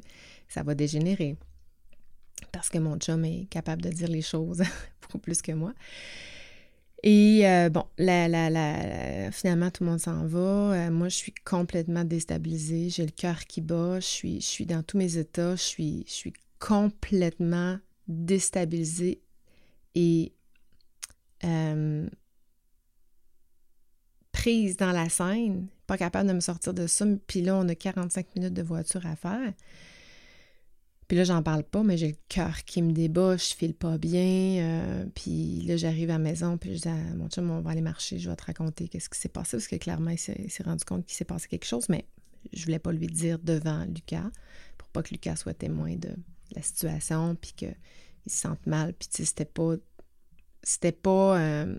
ça 0.50 0.64
va 0.64 0.76
dégénérer. 0.76 1.38
Parce 2.52 2.70
que 2.70 2.78
mon 2.78 2.98
chum 2.98 3.24
est 3.26 3.48
capable 3.50 3.82
de 3.82 3.90
dire 3.90 4.08
les 4.08 4.22
choses 4.22 4.64
beaucoup 5.02 5.20
plus 5.20 5.42
que 5.42 5.52
moi. 5.52 5.74
Et 7.08 7.48
euh, 7.48 7.70
bon, 7.70 7.86
finalement, 7.98 9.70
tout 9.70 9.84
le 9.84 9.90
monde 9.92 10.00
s'en 10.00 10.26
va. 10.26 10.40
Euh, 10.40 10.92
moi, 10.92 11.08
je 11.08 11.16
suis 11.16 11.34
complètement 11.34 12.04
déstabilisée. 12.04 12.90
J'ai 12.90 13.06
le 13.06 13.12
cœur 13.12 13.46
qui 13.46 13.62
bat. 13.62 14.00
Je 14.00 14.40
suis, 14.40 14.66
dans 14.66 14.82
tous 14.82 14.98
mes 14.98 15.18
états. 15.18 15.56
Je 15.56 15.62
suis, 15.62 16.04
je 16.08 16.14
suis 16.14 16.34
complètement 16.58 17.78
déstabilisée 18.08 19.22
et 19.94 20.34
euh, 21.44 22.10
prise 24.32 24.76
dans 24.76 24.92
la 24.92 25.08
scène. 25.08 25.68
Pas 25.86 25.98
capable 25.98 26.28
de 26.28 26.34
me 26.34 26.40
sortir 26.40 26.74
de 26.74 26.88
ça. 26.88 27.06
Puis 27.28 27.44
là, 27.44 27.56
on 27.56 27.70
a 27.70 27.76
45 27.76 28.36
minutes 28.36 28.54
de 28.56 28.64
voiture 28.64 29.06
à 29.06 29.16
faire. 29.16 29.54
Puis 31.08 31.18
là, 31.18 31.24
j'en 31.24 31.44
parle 31.44 31.64
pas, 31.64 31.84
mais 31.84 31.98
j'ai 31.98 32.10
le 32.10 32.18
cœur 32.30 32.64
qui 32.66 32.82
me 32.82 32.92
débat, 32.92 33.38
je 33.38 33.54
file 33.54 33.76
pas 33.76 33.98
bien. 33.98 34.24
Euh, 34.24 35.06
puis 35.14 35.62
là, 35.62 35.78
j'arrive 35.78 36.10
à 36.10 36.14
la 36.14 36.20
maison, 36.20 36.58
puis 36.58 36.76
je 36.76 36.82
dis 36.82 36.88
à 36.88 36.96
mon 37.16 37.30
chum, 37.30 37.52
on 37.52 37.62
va 37.62 37.72
aller 37.72 37.82
marcher, 37.82 38.18
je 38.18 38.28
vais 38.30 38.36
te 38.36 38.46
raconter 38.46 38.88
qu'est-ce 38.88 39.10
qui 39.10 39.20
s'est 39.20 39.30
passé, 39.30 39.58
parce 39.58 39.68
que 39.68 39.76
clairement, 39.76 40.12
il 40.12 40.18
s'est 40.18 40.64
rendu 40.64 40.84
compte 40.84 41.06
qu'il 41.06 41.16
s'est 41.16 41.26
passé 41.26 41.48
quelque 41.48 41.66
chose, 41.66 41.90
mais 41.90 42.06
je 42.54 42.66
voulais 42.66 42.80
pas 42.80 42.92
lui 42.92 43.08
dire 43.08 43.38
devant 43.38 43.86
Lucas, 43.86 44.32
pour 44.78 44.88
pas 44.90 45.04
que 45.04 45.12
Lucas 45.12 45.36
soit 45.36 45.54
témoin 45.54 45.96
de 45.96 46.10
la 46.56 46.62
situation, 46.64 47.36
puis 47.36 47.54
qu'il 47.56 47.76
se 48.26 48.38
sente 48.38 48.66
mal. 48.66 48.94
Puis 48.94 49.08
tu 49.10 49.18
sais, 49.18 49.26
c'était 49.26 49.46
pas, 49.46 49.76
c'était 50.64 50.92
pas 50.92 51.40
euh, 51.40 51.78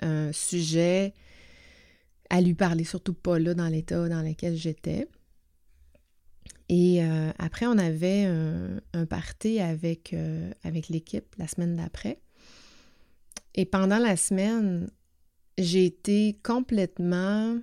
un 0.00 0.32
sujet 0.32 1.12
à 2.30 2.40
lui 2.40 2.54
parler, 2.54 2.84
surtout 2.84 3.14
pas 3.14 3.38
là 3.38 3.52
dans 3.52 3.68
l'état 3.68 4.08
dans 4.08 4.22
lequel 4.22 4.56
j'étais. 4.56 5.06
Et 6.68 7.04
euh, 7.04 7.30
après, 7.38 7.66
on 7.66 7.78
avait 7.78 8.24
un, 8.24 8.80
un 8.94 9.06
avec, 9.60 10.12
euh, 10.12 10.50
avec 10.62 10.88
l'équipe 10.88 11.34
la 11.36 11.46
semaine 11.46 11.76
d'après. 11.76 12.20
Et 13.54 13.66
pendant 13.66 13.98
la 13.98 14.16
semaine, 14.16 14.90
j'ai 15.58 15.84
été 15.84 16.38
complètement... 16.42 17.58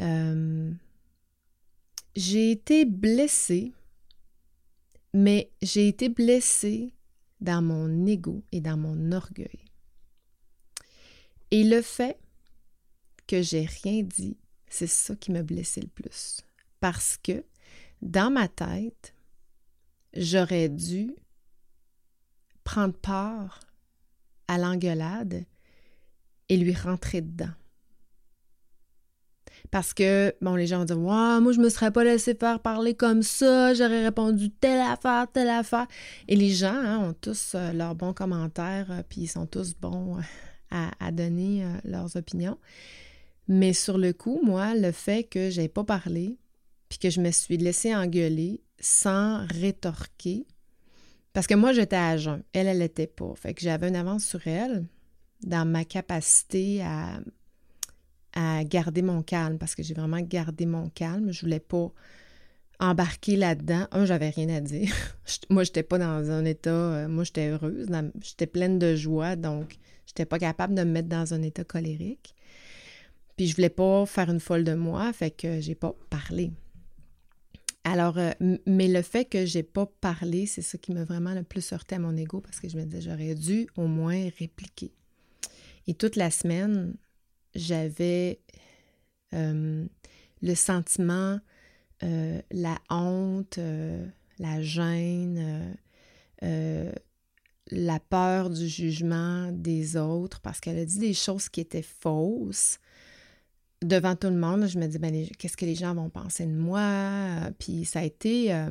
Euh, 0.00 0.70
j'ai 2.14 2.50
été 2.50 2.84
blessée, 2.84 3.72
mais 5.14 5.50
j'ai 5.62 5.88
été 5.88 6.08
blessée 6.08 6.92
dans 7.40 7.62
mon 7.62 8.06
ego 8.06 8.42
et 8.50 8.60
dans 8.60 8.76
mon 8.76 9.12
orgueil. 9.12 9.64
Et 11.50 11.64
le 11.64 11.80
fait 11.80 12.18
que 13.26 13.40
j'ai 13.40 13.66
rien 13.82 14.02
dit, 14.02 14.36
c'est 14.68 14.88
ça 14.88 15.14
qui 15.16 15.30
m'a 15.32 15.42
blessé 15.42 15.80
le 15.80 15.88
plus. 15.88 16.42
Parce 16.80 17.16
que 17.16 17.44
dans 18.02 18.30
ma 18.30 18.48
tête, 18.48 19.14
j'aurais 20.14 20.68
dû 20.68 21.14
prendre 22.64 22.94
part 22.94 23.60
à 24.46 24.58
l'engueulade 24.58 25.44
et 26.48 26.56
lui 26.56 26.74
rentrer 26.74 27.20
dedans. 27.20 27.52
Parce 29.70 29.92
que, 29.92 30.34
bon, 30.40 30.54
les 30.54 30.66
gens 30.66 30.78
vont 30.78 30.84
dire 30.84 30.98
moi, 30.98 31.40
je 31.52 31.58
me 31.58 31.68
serais 31.68 31.90
pas 31.90 32.04
laissé 32.04 32.34
faire 32.34 32.60
parler 32.60 32.94
comme 32.94 33.22
ça, 33.22 33.74
j'aurais 33.74 34.04
répondu 34.04 34.50
telle 34.50 34.80
affaire, 34.80 35.26
telle 35.32 35.48
affaire. 35.48 35.86
Et 36.26 36.36
les 36.36 36.50
gens 36.50 36.74
hein, 36.74 36.98
ont 36.98 37.12
tous 37.12 37.52
euh, 37.54 37.72
leurs 37.72 37.94
bons 37.94 38.14
commentaires, 38.14 38.90
euh, 38.90 39.02
puis 39.06 39.22
ils 39.22 39.28
sont 39.28 39.46
tous 39.46 39.74
bons 39.74 40.18
euh, 40.18 40.86
à, 41.00 41.12
donner 41.12 41.64
leurs 41.84 42.16
opinions. 42.16 42.58
Mais 43.46 43.72
sur 43.72 43.98
le 43.98 44.12
coup, 44.12 44.40
moi, 44.42 44.74
le 44.74 44.92
fait 44.92 45.24
que 45.24 45.50
j'ai 45.50 45.68
pas 45.68 45.84
parlé, 45.84 46.38
puis 46.88 46.98
que 46.98 47.10
je 47.10 47.20
me 47.20 47.30
suis 47.30 47.56
laissée 47.56 47.94
engueuler 47.94 48.60
sans 48.80 49.46
rétorquer. 49.46 50.46
Parce 51.32 51.46
que 51.46 51.54
moi, 51.54 51.72
j'étais 51.72 51.96
à 51.96 52.16
jeun. 52.16 52.42
Elle, 52.52 52.66
elle 52.66 52.78
n'était 52.78 53.06
pas. 53.06 53.32
Fait 53.36 53.54
que 53.54 53.60
j'avais 53.60 53.88
une 53.88 53.96
avance 53.96 54.24
sur 54.24 54.46
elle 54.46 54.86
dans 55.44 55.66
ma 55.66 55.84
capacité 55.84 56.82
à, 56.82 57.20
à 58.32 58.64
garder 58.64 59.02
mon 59.02 59.22
calme, 59.22 59.58
parce 59.58 59.74
que 59.74 59.82
j'ai 59.82 59.94
vraiment 59.94 60.20
gardé 60.20 60.66
mon 60.66 60.88
calme. 60.88 61.32
Je 61.32 61.40
voulais 61.42 61.60
pas 61.60 61.92
embarquer 62.80 63.36
là-dedans. 63.36 63.86
Un, 63.92 64.04
j'avais 64.04 64.30
rien 64.30 64.48
à 64.48 64.60
dire. 64.60 64.92
moi, 65.50 65.64
j'étais 65.64 65.82
pas 65.82 65.98
dans 65.98 66.30
un 66.30 66.44
état. 66.44 66.70
Euh, 66.70 67.08
moi, 67.08 67.24
j'étais 67.24 67.48
heureuse. 67.48 67.86
J'étais 68.22 68.46
pleine 68.46 68.78
de 68.78 68.96
joie, 68.96 69.36
donc 69.36 69.76
j'étais 70.06 70.26
pas 70.26 70.38
capable 70.38 70.74
de 70.74 70.82
me 70.82 70.90
mettre 70.90 71.08
dans 71.08 71.34
un 71.34 71.42
état 71.42 71.64
colérique. 71.64 72.34
Puis 73.36 73.46
je 73.46 73.54
voulais 73.54 73.70
pas 73.70 74.04
faire 74.06 74.30
une 74.30 74.40
folle 74.40 74.64
de 74.64 74.74
moi, 74.74 75.12
fait 75.12 75.30
que 75.30 75.60
j'ai 75.60 75.76
pas 75.76 75.94
parlé. 76.10 76.50
Alors, 77.84 78.18
euh, 78.18 78.32
mais 78.66 78.88
le 78.88 79.02
fait 79.02 79.24
que 79.24 79.46
j'ai 79.46 79.62
pas 79.62 79.86
parlé, 79.86 80.46
c'est 80.46 80.62
ça 80.62 80.78
qui 80.78 80.92
m'a 80.92 81.04
vraiment 81.04 81.34
le 81.34 81.42
plus 81.42 81.72
heurté 81.72 81.94
à 81.94 81.98
mon 81.98 82.16
ego 82.16 82.40
parce 82.40 82.60
que 82.60 82.68
je 82.68 82.76
me 82.76 82.84
disais, 82.84 83.00
j'aurais 83.00 83.34
dû 83.34 83.66
au 83.76 83.86
moins 83.86 84.28
répliquer. 84.38 84.92
Et 85.86 85.94
toute 85.94 86.16
la 86.16 86.30
semaine, 86.30 86.94
j'avais 87.54 88.40
euh, 89.32 89.86
le 90.42 90.54
sentiment, 90.54 91.40
euh, 92.02 92.42
la 92.50 92.78
honte, 92.90 93.58
la 94.38 94.60
gêne, 94.60 95.76
la 97.70 98.00
peur 98.00 98.50
du 98.50 98.68
jugement 98.68 99.50
des 99.52 99.96
autres 99.96 100.40
parce 100.40 100.60
qu'elle 100.60 100.78
a 100.78 100.84
dit 100.84 100.98
des 100.98 101.14
choses 101.14 101.48
qui 101.48 101.60
étaient 101.60 101.82
fausses 101.82 102.78
devant 103.82 104.16
tout 104.16 104.28
le 104.28 104.36
monde, 104.36 104.66
je 104.66 104.78
me 104.78 104.86
dis, 104.86 104.98
ben, 104.98 105.26
qu'est-ce 105.38 105.56
que 105.56 105.64
les 105.64 105.74
gens 105.74 105.94
vont 105.94 106.10
penser 106.10 106.46
de 106.46 106.54
moi? 106.54 107.50
Puis 107.58 107.84
ça 107.84 108.00
a 108.00 108.04
été, 108.04 108.52
euh, 108.52 108.70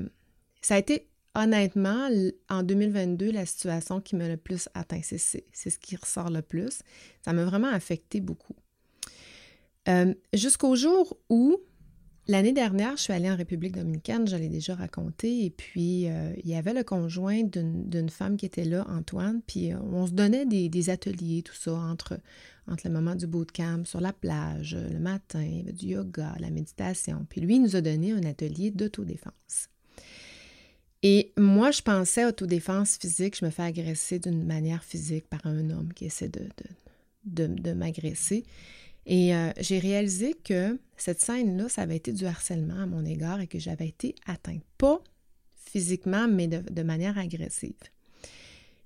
ça 0.62 0.76
a 0.76 0.78
été 0.78 1.08
honnêtement, 1.36 2.10
en 2.50 2.64
2022, 2.64 3.32
la 3.32 3.46
situation 3.46 4.02
qui 4.02 4.16
m'a 4.16 4.28
le 4.28 4.38
plus 4.38 4.70
atteint. 4.74 5.02
C'est, 5.04 5.18
ce 5.18 5.78
qui 5.78 5.96
ressort 5.96 6.32
le 6.32 6.42
plus. 6.42 6.80
Ça 7.24 7.32
m'a 7.32 7.46
vraiment 7.46 7.70
affecté 7.70 8.20
beaucoup. 8.20 8.56
Euh, 9.88 10.14
jusqu'au 10.34 10.76
jour 10.76 11.16
où 11.30 11.58
L'année 12.30 12.52
dernière, 12.52 12.98
je 12.98 13.04
suis 13.04 13.14
allée 13.14 13.32
en 13.32 13.38
République 13.38 13.74
dominicaine, 13.78 14.28
je 14.28 14.36
l'ai 14.36 14.50
déjà 14.50 14.76
raconté, 14.76 15.46
et 15.46 15.50
puis 15.50 16.10
euh, 16.10 16.34
il 16.44 16.50
y 16.50 16.56
avait 16.56 16.74
le 16.74 16.84
conjoint 16.84 17.42
d'une 17.44 18.10
femme 18.10 18.36
qui 18.36 18.46
était 18.46 18.66
là, 18.66 18.86
Antoine, 18.90 19.42
puis 19.48 19.72
euh, 19.72 19.78
on 19.94 20.08
se 20.08 20.12
donnait 20.12 20.46
des, 20.46 20.90
ateliers, 20.90 21.42
tout 21.42 21.56
ça, 21.56 21.72
entre, 21.74 22.20
entre 22.68 22.86
le 22.86 22.94
moment 22.94 23.16
du 23.16 23.28
bootcamp, 23.28 23.86
sur 23.86 24.02
la 24.02 24.12
plage, 24.12 24.76
le 24.76 25.00
matin, 25.00 25.62
du 25.72 25.88
yoga, 25.88 26.36
la 26.40 26.50
méditation, 26.50 27.26
puis 27.30 27.40
lui, 27.40 27.56
il 27.56 27.62
nous 27.62 27.78
a 27.78 27.82
donné 27.82 28.12
un 28.12 28.24
atelier 28.24 28.72
d'autodéfense. 28.72 29.70
Et 31.04 31.32
moi, 31.38 31.72
je 31.72 31.82
pensais 31.82 32.26
autodéfense 32.26 32.98
physique, 32.98 33.38
je 33.40 33.46
me 33.46 33.52
fais 33.52 33.64
agresser 33.64 34.20
d'une 34.20 34.44
manière 34.44 34.84
physique 34.84 35.30
par 35.30 35.46
un 35.46 35.70
homme 35.70 35.94
qui 35.94 36.06
essaie 36.06 36.30
de 37.24 37.74
m'agresser. 37.74 38.44
Et 39.08 39.34
euh, 39.34 39.52
j'ai 39.58 39.80
réalisé 39.80 40.34
que 40.34 40.80
cette 40.98 41.22
scène-là, 41.22 41.70
ça 41.70 41.84
avait 41.84 41.96
été 41.96 42.12
du 42.12 42.26
harcèlement 42.26 42.82
à 42.82 42.86
mon 42.86 43.06
égard 43.06 43.40
et 43.40 43.48
que 43.48 43.58
j'avais 43.58 43.88
été 43.88 44.16
atteinte. 44.26 44.64
Pas 44.78 45.02
physiquement, 45.56 46.28
mais 46.28 46.48
de, 46.48 46.84
manière 46.84 47.18
agressive. 47.18 47.72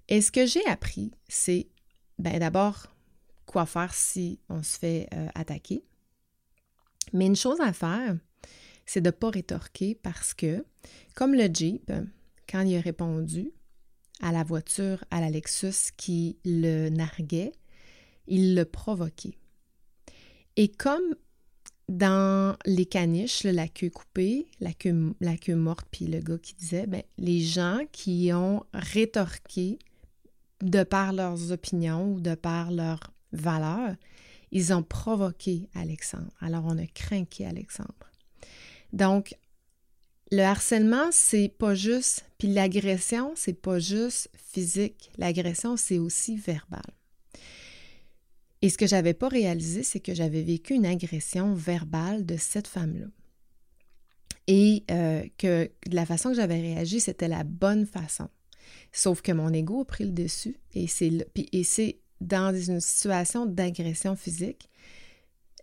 Et 0.07 0.21
ce 0.21 0.31
que 0.31 0.45
j'ai 0.45 0.65
appris, 0.67 1.11
c'est 1.27 1.67
ben, 2.19 2.37
d'abord 2.37 2.93
quoi 3.47 3.65
faire 3.65 3.95
si 3.95 4.39
on 4.47 4.61
se 4.61 4.77
fait 4.77 5.07
euh, 5.13 5.27
attaquer. 5.33 5.83
Mais 7.13 7.25
une 7.25 7.35
chose 7.35 7.59
à 7.59 7.73
faire, 7.73 8.15
c'est 8.85 9.01
de 9.01 9.07
ne 9.07 9.11
pas 9.11 9.31
rétorquer 9.31 9.95
parce 9.95 10.35
que, 10.35 10.63
comme 11.15 11.33
le 11.33 11.49
Jeep, 11.51 11.91
quand 12.47 12.61
il 12.61 12.77
a 12.77 12.81
répondu 12.81 13.51
à 14.21 14.31
la 14.31 14.43
voiture, 14.43 15.03
à 15.09 15.19
la 15.19 15.31
Lexus 15.31 15.93
qui 15.97 16.37
le 16.45 16.89
narguait, 16.89 17.53
il 18.27 18.55
le 18.55 18.65
provoquait. 18.65 19.40
Et 20.57 20.67
comme 20.69 21.15
dans 21.89 22.55
les 22.65 22.85
caniches, 22.85 23.43
la 23.43 23.67
queue 23.67 23.89
coupée, 23.89 24.47
la 24.59 24.73
queue, 24.73 25.55
morte, 25.55 25.87
puis 25.91 26.05
le 26.05 26.19
gars 26.19 26.37
qui 26.37 26.53
disait, 26.55 26.87
ben, 26.87 27.03
les 27.17 27.41
gens 27.41 27.79
qui 27.91 28.31
ont 28.33 28.63
rétorqué 28.73 29.77
de 30.61 30.83
par 30.83 31.11
leurs 31.11 31.51
opinions 31.51 32.13
ou 32.13 32.21
de 32.21 32.35
par 32.35 32.71
leurs 32.71 33.11
valeurs, 33.33 33.95
ils 34.51 34.73
ont 34.73 34.83
provoqué 34.83 35.69
Alexandre. 35.73 36.31
Alors 36.39 36.65
on 36.65 36.77
a 36.77 36.87
craqué 36.87 37.45
Alexandre. 37.45 37.93
Donc, 38.93 39.35
le 40.31 40.43
harcèlement, 40.43 41.09
c'est 41.11 41.49
pas 41.49 41.75
juste, 41.75 42.25
puis 42.37 42.47
l'agression, 42.47 43.33
c'est 43.35 43.53
pas 43.53 43.79
juste 43.79 44.29
physique. 44.33 45.11
L'agression, 45.17 45.75
c'est 45.75 45.99
aussi 45.99 46.37
verbal. 46.37 46.81
Et 48.61 48.69
ce 48.69 48.77
que 48.77 48.87
j'avais 48.87 49.13
pas 49.13 49.27
réalisé, 49.27 49.83
c'est 49.83 49.99
que 49.99 50.13
j'avais 50.13 50.43
vécu 50.43 50.75
une 50.75 50.85
agression 50.85 51.53
verbale 51.53 52.25
de 52.25 52.37
cette 52.37 52.67
femme-là. 52.67 53.07
Et 54.47 54.83
euh, 54.91 55.23
que 55.37 55.69
la 55.91 56.05
façon 56.05 56.29
que 56.29 56.35
j'avais 56.35 56.59
réagi, 56.59 56.99
c'était 56.99 57.27
la 57.27 57.43
bonne 57.43 57.85
façon. 57.85 58.29
Sauf 58.91 59.21
que 59.21 59.31
mon 59.31 59.51
ego 59.53 59.81
a 59.81 59.85
pris 59.85 60.05
le 60.05 60.11
dessus 60.11 60.57
et 60.73 60.87
c'est 60.87 61.11
et 61.35 61.63
c'est 61.63 61.99
dans 62.19 62.55
une 62.55 62.79
situation 62.79 63.45
d'agression 63.45 64.15
physique, 64.15 64.69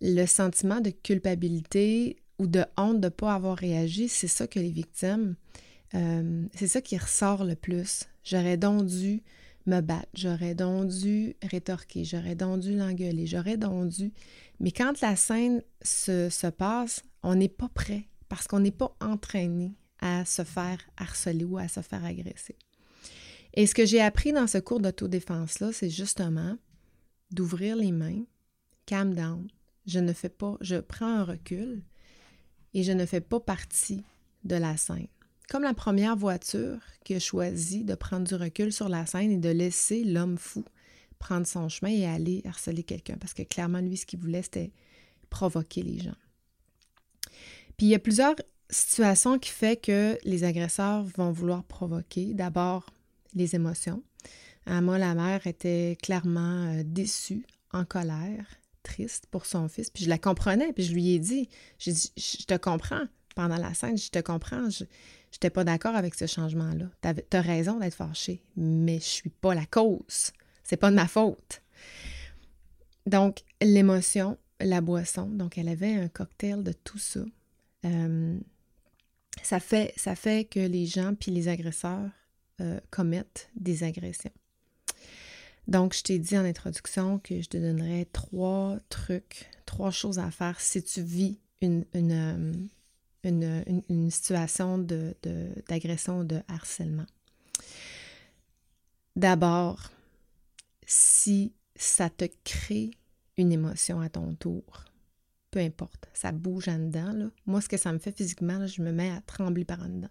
le 0.01 0.27
sentiment 0.27 0.81
de 0.81 0.91
culpabilité 0.91 2.17
ou 2.39 2.47
de 2.47 2.65
honte 2.77 3.01
de 3.01 3.07
ne 3.07 3.11
pas 3.11 3.35
avoir 3.35 3.57
réagi, 3.57 4.09
c'est 4.09 4.29
ça 4.29 4.47
que 4.47 4.59
les 4.59 4.71
victimes, 4.71 5.37
euh, 5.95 6.47
c'est 6.55 6.69
ça 6.69 6.81
qui 6.81 6.97
ressort 6.97 7.45
le 7.45 7.55
plus. 7.55 8.05
J'aurais 8.25 8.57
donc 8.57 8.87
dû 8.87 9.23
me 9.68 9.81
battre, 9.81 10.09
j'aurais 10.14 10.54
donc 10.54 10.88
dû 10.88 11.37
rétorquer, 11.42 12.04
j'aurais 12.04 12.35
donc 12.35 12.61
dû 12.61 12.76
l'engueuler, 12.76 13.26
j'aurais 13.26 13.57
donc 13.57 13.88
dû. 13.90 14.12
Mais 14.61 14.72
quand 14.72 15.00
la 15.00 15.14
scène 15.14 15.62
se, 15.83 16.28
se 16.31 16.46
passe, 16.46 17.02
on 17.22 17.35
n'est 17.35 17.48
pas 17.48 17.68
prêt 17.68 18.09
parce 18.28 18.46
qu'on 18.46 18.61
n'est 18.61 18.70
pas 18.70 18.96
entraîné 19.00 19.74
à 20.00 20.24
se 20.24 20.42
faire 20.44 20.78
harceler 20.96 21.44
ou 21.44 21.59
à 21.59 21.68
se 21.68 21.81
faire 21.81 22.04
agresser. 22.04 22.57
Et 23.54 23.66
ce 23.66 23.74
que 23.74 23.87
j'ai 23.87 24.00
appris 24.00 24.33
dans 24.33 24.46
ce 24.46 24.59
cours 24.59 24.81
d'autodéfense-là, 24.81 25.72
c'est 25.72 25.90
justement 25.90 26.57
d'ouvrir 27.31 27.76
les 27.76 27.92
mains, 27.92 28.24
calm 28.87 29.14
down. 29.14 29.48
Je 29.87 29.98
ne 29.98 30.12
fais 30.12 30.28
pas, 30.28 30.57
je 30.61 30.76
prends 30.76 31.07
un 31.07 31.24
recul 31.24 31.83
et 32.74 32.83
je 32.83 32.92
ne 32.92 33.07
fais 33.07 33.20
pas 33.20 33.40
partie 33.40 34.04
de 34.44 34.57
la 34.57 34.76
scène. 34.76 35.09
Comme 35.49 35.63
la 35.63 35.75
première 35.75 36.15
voiture 36.15 36.79
qui 37.05 37.15
a 37.15 37.19
choisi 37.19 37.85
de 37.85 37.95
prendre 37.95 38.27
du 38.27 38.35
recul 38.35 38.73
sur 38.73 38.89
la 38.89 39.07
scène 39.07 39.31
et 39.31 39.39
de 39.39 39.49
laisser 39.49 40.05
l'homme 40.05 40.37
fou 40.37 40.65
prendre 41.19 41.47
son 41.47 41.69
chemin 41.69 41.91
et 41.91 42.07
aller 42.07 42.43
harceler 42.45 42.83
quelqu'un. 42.83 43.17
Parce 43.19 43.35
que 43.35 43.43
clairement, 43.43 43.81
lui, 43.81 43.97
ce 43.97 44.07
qu'il 44.07 44.19
voulait, 44.19 44.43
c'était 44.43 44.73
provoquer 45.31 45.83
les 45.83 45.99
gens. 45.99 46.17
Puis 47.77 47.87
il 47.87 47.89
y 47.89 47.95
a 47.95 47.99
plusieurs 47.99 48.35
situations 48.71 49.39
qui 49.39 49.51
font 49.51 49.75
que 49.83 50.19
les 50.25 50.45
agresseurs 50.45 51.05
vont 51.17 51.33
vouloir 51.33 51.65
provoquer. 51.65 52.35
D'abord, 52.35 52.87
les 53.35 53.55
émotions. 53.55 54.03
Euh, 54.69 54.81
moi, 54.81 54.99
la 54.99 55.15
mère 55.15 55.47
était 55.47 55.97
clairement 56.03 56.67
euh, 56.67 56.83
déçue, 56.85 57.47
en 57.73 57.85
colère, 57.85 58.45
triste 58.83 59.27
pour 59.31 59.47
son 59.47 59.69
fils. 59.69 59.91
Puis 59.91 60.05
je 60.05 60.09
la 60.09 60.19
comprenais, 60.19 60.73
puis 60.73 60.85
je 60.85 60.93
lui 60.93 61.15
ai 61.15 61.19
dit, 61.19 61.49
je 61.79 62.45
te 62.45 62.57
comprends 62.57 63.05
pendant 63.35 63.57
la 63.57 63.73
scène, 63.73 63.97
je 63.97 64.11
te 64.11 64.19
comprends, 64.19 64.69
n'étais 65.35 65.51
pas 65.51 65.64
d'accord 65.64 65.95
avec 65.95 66.14
ce 66.14 66.27
changement-là. 66.27 66.87
Tu 67.31 67.37
as 67.37 67.41
raison 67.41 67.79
d'être 67.79 67.95
fâché, 67.95 68.43
mais 68.57 68.99
je 68.99 69.05
suis 69.05 69.31
pas 69.31 69.55
la 69.55 69.67
cause. 69.67 70.33
C'est 70.64 70.77
pas 70.77 70.91
de 70.91 70.97
ma 70.97 71.07
faute. 71.07 71.62
Donc, 73.07 73.43
l'émotion, 73.62 74.37
la 74.61 74.81
boisson, 74.81 75.27
donc 75.27 75.57
elle 75.57 75.69
avait 75.69 75.95
un 75.95 76.09
cocktail 76.09 76.62
de 76.62 76.73
tout 76.73 76.99
ça. 76.99 77.21
Euh, 77.85 78.38
ça, 79.43 79.61
fait, 79.61 79.95
ça 79.97 80.14
fait 80.14 80.45
que 80.45 80.61
les 80.61 80.87
gens 80.87 81.14
puis 81.14 81.31
les 81.31 81.49
agresseurs 81.49 82.11
euh, 82.61 82.81
commettent 82.91 83.51
des 83.55 83.85
agressions. 83.85 84.33
Donc, 85.69 85.95
je 85.95 86.03
t'ai 86.03 86.19
dit 86.19 86.37
en 86.37 86.45
introduction 86.45 87.19
que 87.19 87.41
je 87.41 87.49
te 87.49 87.57
donnerais 87.57 88.07
trois 88.12 88.79
trucs, 88.88 89.51
trois 89.67 89.91
choses 89.91 90.19
à 90.19 90.31
faire 90.31 90.61
si 90.61 90.83
tu 90.83 91.03
vis 91.03 91.38
une, 91.61 91.85
une, 91.95 92.69
euh, 93.24 94.11
situation 94.11 94.78
d'agression 94.78 96.24
de, 96.24 96.37
de 96.37 96.42
harcèlement. 96.48 97.07
D'abord, 99.16 99.90
si 100.87 101.52
ça 101.74 102.09
te 102.11 102.24
crée 102.44 102.90
une 103.37 103.52
émotion 103.52 104.00
à 104.00 104.09
ton 104.09 104.35
tour, 104.35 104.85
peu 105.50 105.61
importe, 105.61 106.09
ça 106.12 106.33
bouge 106.33 106.68
en 106.68 106.78
dedans. 106.78 107.31
Moi, 107.46 107.61
ce 107.61 107.68
que 107.68 107.76
ça 107.76 107.92
me 107.92 107.98
fait 107.98 108.16
physiquement, 108.16 108.66
je 108.66 108.83
me 108.83 108.92
mets 108.92 109.11
à 109.11 109.20
trembler 109.22 109.64
par 109.64 109.83
en 109.83 109.88
dedans 109.88 110.11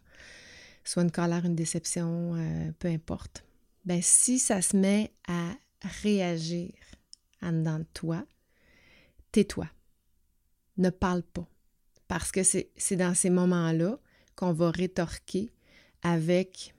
soit 0.87 1.03
une 1.03 1.11
colère, 1.11 1.45
une 1.45 1.55
déception, 1.55 2.35
euh, 2.35 2.71
peu 2.79 2.87
importe. 2.87 3.43
Ben, 3.85 4.01
si 4.01 4.39
ça 4.39 4.61
se 4.61 4.77
met 4.77 5.11
à 5.27 5.53
réagir 6.01 6.73
en 7.41 7.51
dedans 7.51 7.79
de 7.79 7.87
toi, 7.93 8.25
tais-toi. 9.31 9.67
Ne 10.77 10.89
parle 10.89 11.23
pas. 11.23 11.47
Parce 12.07 12.31
que 12.31 12.43
c'est 12.43 12.95
dans 12.95 13.13
ces 13.13 13.29
moments-là 13.29 13.99
qu'on 14.35 14.53
va 14.53 14.71
rétorquer 14.71 15.51
avec 16.03 16.73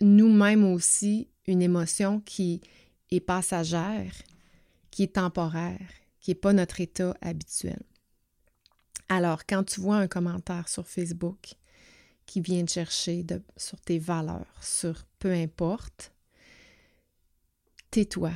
nous-mêmes 0.00 0.64
aussi 0.64 1.28
une 1.46 1.62
émotion 1.62 2.20
qui 2.20 2.60
est 3.10 3.20
passagère, 3.20 4.12
qui 4.90 5.04
est 5.04 5.14
temporaire, 5.14 5.88
qui 6.20 6.30
n'est 6.30 6.36
pas 6.36 6.52
notre 6.52 6.80
état 6.80 7.16
habituel. 7.20 7.82
Alors, 9.08 9.46
quand 9.46 9.64
tu 9.64 9.80
vois 9.80 9.96
un 9.96 10.08
commentaire 10.08 10.68
sur 10.68 10.86
Facebook 10.86 11.54
qui 12.26 12.40
vient 12.40 12.64
te 12.64 12.72
chercher 12.72 13.24
sur 13.56 13.80
tes 13.80 13.98
valeurs, 13.98 14.62
sur 14.62 15.04
peu 15.18 15.32
importe, 15.32 16.12
tais-toi. 17.90 18.32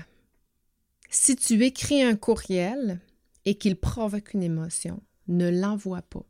Si 1.10 1.36
tu 1.36 1.64
écris 1.64 2.02
un 2.02 2.16
courriel 2.16 3.00
et 3.44 3.56
qu'il 3.56 3.76
provoque 3.76 4.34
une 4.34 4.42
émotion, 4.42 5.02
ne 5.28 5.48
l'envoie 5.48 6.02
pas. 6.02 6.24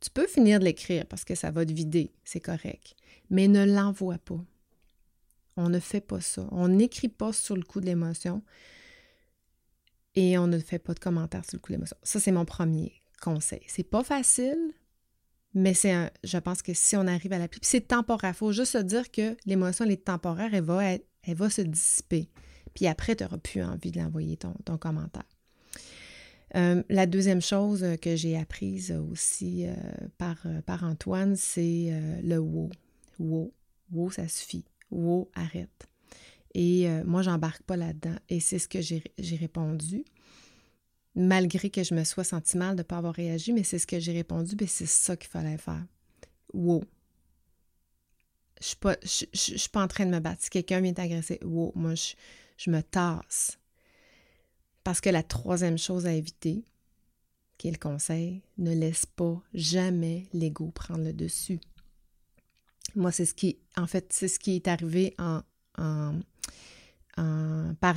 Tu 0.00 0.10
peux 0.10 0.26
finir 0.26 0.60
de 0.60 0.64
l'écrire 0.64 1.06
parce 1.06 1.24
que 1.24 1.34
ça 1.34 1.50
va 1.50 1.66
te 1.66 1.72
vider, 1.72 2.12
c'est 2.24 2.40
correct, 2.40 2.94
mais 3.30 3.48
ne 3.48 3.64
l'envoie 3.64 4.18
pas. 4.18 4.40
On 5.56 5.68
ne 5.68 5.80
fait 5.80 6.00
pas 6.00 6.20
ça. 6.20 6.46
On 6.52 6.68
n'écrit 6.68 7.08
pas 7.08 7.32
sur 7.32 7.56
le 7.56 7.62
coup 7.62 7.80
de 7.80 7.86
l'émotion 7.86 8.42
et 10.14 10.38
on 10.38 10.46
ne 10.46 10.58
fait 10.58 10.78
pas 10.78 10.94
de 10.94 11.00
commentaires 11.00 11.44
sur 11.44 11.56
le 11.56 11.60
coup 11.60 11.72
de 11.72 11.74
l'émotion. 11.74 11.96
Ça, 12.02 12.20
c'est 12.20 12.32
mon 12.32 12.44
premier 12.44 12.92
conseil. 13.20 13.62
C'est 13.66 13.82
pas 13.82 14.04
facile, 14.04 14.72
mais 15.54 15.74
c'est 15.74 16.12
je 16.22 16.38
pense 16.38 16.62
que 16.62 16.74
si 16.74 16.96
on 16.96 17.06
arrive 17.06 17.32
à 17.32 17.38
l'appliquer, 17.38 17.66
c'est 17.66 17.88
temporaire. 17.88 18.34
Il 18.34 18.36
faut 18.36 18.52
juste 18.52 18.72
se 18.72 18.78
dire 18.78 19.10
que 19.10 19.36
l'émotion, 19.46 19.84
elle 19.84 19.92
est 19.92 20.04
temporaire, 20.04 20.54
elle 20.54 20.62
va, 20.62 20.84
elle 20.84 21.02
va 21.34 21.50
se 21.50 21.62
dissiper. 21.62 22.30
Puis 22.74 22.86
après, 22.86 23.16
tu 23.16 23.24
n'auras 23.24 23.38
plus 23.38 23.62
envie 23.62 23.90
de 23.90 23.98
l'envoyer 23.98 24.36
ton, 24.36 24.78
commentaire. 24.78 25.24
Euh, 26.56 26.82
la 26.88 27.06
deuxième 27.06 27.42
chose 27.42 27.84
que 28.00 28.16
j'ai 28.16 28.36
apprise 28.36 28.92
aussi 28.92 29.66
euh, 29.66 29.74
par, 30.16 30.36
euh, 30.46 30.60
Antoine, 30.82 31.36
c'est 31.36 31.92
le 32.22 32.38
wow. 32.38 32.70
Wow. 33.18 33.52
Wow, 33.92 34.10
ça 34.10 34.28
suffit. 34.28 34.64
Wow, 34.90 35.30
arrête. 35.34 35.88
Et 36.54 36.88
moi, 37.04 37.22
j'embarque 37.22 37.62
pas 37.62 37.76
là-dedans. 37.76 38.16
Et 38.28 38.40
c'est 38.40 38.58
ce 38.58 38.68
que 38.68 38.80
j'ai 38.80 39.36
répondu 39.36 40.04
malgré 41.14 41.68
que 41.68 41.82
je 41.82 41.94
me 41.94 42.04
sois 42.04 42.24
senti 42.24 42.56
mal 42.56 42.76
de 42.76 42.80
ne 42.80 42.84
pas 42.84 42.98
avoir 42.98 43.12
réagi, 43.12 43.52
mais 43.52 43.64
c'est 43.64 43.78
ce 43.78 43.86
que 43.86 43.98
j'ai 43.98 44.12
répondu, 44.12 44.54
mais 44.60 44.68
c'est 44.68 44.86
ça 44.86 45.16
qu'il 45.16 45.28
fallait 45.28 45.58
faire. 45.58 45.84
Wow. 46.52 46.84
Je 48.60 48.74
ne 48.88 48.94
suis, 49.34 49.68
pas 49.68 49.82
en 49.82 49.88
train 49.88 50.06
de 50.06 50.10
me 50.10 50.20
battre. 50.20 50.42
Si 50.42 50.50
quelqu'un 50.50 50.80
vient 50.80 50.92
t'agresser, 50.92 51.40
wow, 51.44 51.72
moi, 51.74 51.94
je, 51.94 52.14
je 52.56 52.70
me 52.70 52.82
tasse. 52.82 53.58
Parce 54.88 55.02
que 55.02 55.10
la 55.10 55.22
troisième 55.22 55.76
chose 55.76 56.06
à 56.06 56.14
éviter, 56.14 56.64
qui 57.58 57.68
est 57.68 57.72
le 57.72 57.76
conseil, 57.76 58.40
ne 58.56 58.72
laisse 58.72 59.04
pas 59.04 59.38
jamais 59.52 60.24
l'ego 60.32 60.70
prendre 60.70 61.04
le 61.04 61.12
dessus. 61.12 61.60
Moi, 62.96 63.12
c'est 63.12 63.26
ce 63.26 63.34
qui, 63.34 63.58
en 63.76 63.86
fait, 63.86 64.10
c'est 64.14 64.28
ce 64.28 64.38
qui 64.38 64.56
est 64.56 64.66
arrivé 64.66 65.14
par 65.74 66.14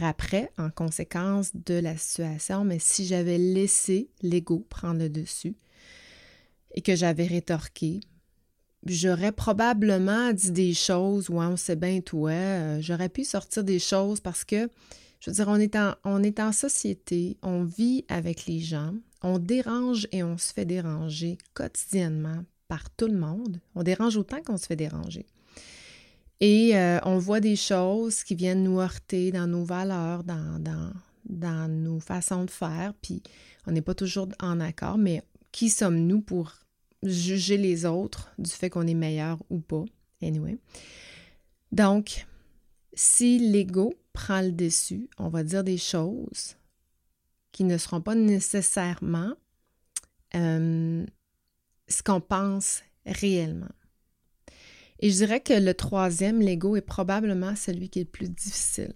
après, 0.03 0.51
en 0.57 0.69
conséquence 0.69 1.55
de 1.55 1.75
la 1.75 1.95
situation, 1.95 2.65
mais 2.65 2.79
si 2.79 3.05
j'avais 3.05 3.37
laissé 3.37 4.09
l'ego 4.21 4.67
prendre 4.69 4.99
le 4.99 5.07
dessus 5.07 5.55
et 6.75 6.81
que 6.81 6.97
j'avais 6.97 7.25
rétorqué, 7.25 8.01
j'aurais 8.85 9.31
probablement 9.31 10.33
dit 10.33 10.51
des 10.51 10.73
choses, 10.73 11.29
ouais, 11.29 11.45
on 11.45 11.55
sait 11.55 11.77
bien 11.77 12.01
toi, 12.01 12.31
euh, 12.31 12.81
j'aurais 12.81 13.07
pu 13.07 13.23
sortir 13.23 13.63
des 13.63 13.79
choses 13.79 14.19
parce 14.19 14.43
que, 14.43 14.69
je 15.21 15.29
veux 15.29 15.35
dire, 15.35 15.47
on 16.03 16.23
est, 16.23 16.39
en, 16.39 16.51
société, 16.51 17.37
on 17.43 17.63
vit 17.63 18.05
avec 18.09 18.47
les 18.47 18.59
gens, 18.59 18.95
on 19.21 19.37
dérange 19.37 20.07
et 20.11 20.23
on 20.23 20.37
se 20.39 20.51
fait 20.51 20.65
déranger 20.65 21.37
quotidiennement 21.53 22.43
par 22.67 22.89
tout 22.89 23.05
le 23.05 23.17
monde. 23.17 23.61
On 23.75 23.83
dérange 23.83 24.17
autant 24.17 24.41
qu'on 24.41 24.57
se 24.57 24.65
fait 24.65 24.75
déranger. 24.75 25.27
Et 26.39 26.75
euh, 26.75 26.99
on 27.03 27.19
voit 27.19 27.39
des 27.39 27.55
choses 27.55 28.23
qui 28.23 28.33
viennent 28.33 28.63
nous 28.63 28.79
heurter 28.79 29.31
dans 29.31 29.45
nos 29.45 29.63
valeurs, 29.63 30.23
dans, 30.23 30.59
dans, 30.59 30.91
dans 31.29 31.71
nos 31.71 31.99
façons 31.99 32.45
de 32.45 32.49
faire, 32.49 32.95
puis 32.99 33.21
on 33.67 33.73
n'est 33.73 33.83
pas 33.83 33.93
toujours 33.93 34.27
en 34.41 34.59
accord, 34.59 34.97
mais 34.97 35.21
qui 35.51 35.69
sommes-nous 35.69 36.21
pour 36.21 36.55
juger 37.03 37.57
les 37.57 37.85
autres 37.85 38.33
du 38.39 38.49
fait 38.49 38.71
qu'on 38.71 38.87
est 38.87 38.95
meilleur 38.95 39.37
ou 39.51 39.59
pas? 39.59 39.85
Anyway. 40.23 40.57
Donc, 41.71 42.25
si 42.93 43.37
l'ego 43.37 43.93
prend 44.13 44.41
le 44.41 44.51
dessus, 44.51 45.09
on 45.17 45.29
va 45.29 45.43
dire 45.43 45.63
des 45.63 45.77
choses 45.77 46.55
qui 47.51 47.63
ne 47.63 47.77
seront 47.77 48.01
pas 48.01 48.15
nécessairement 48.15 49.33
euh, 50.35 51.05
ce 51.87 52.03
qu'on 52.03 52.21
pense 52.21 52.81
réellement. 53.05 53.71
Et 54.99 55.09
je 55.09 55.15
dirais 55.15 55.41
que 55.41 55.53
le 55.53 55.73
troisième, 55.73 56.41
l'ego, 56.41 56.75
est 56.75 56.81
probablement 56.81 57.55
celui 57.55 57.89
qui 57.89 57.99
est 57.99 58.03
le 58.03 58.09
plus 58.09 58.29
difficile. 58.29 58.93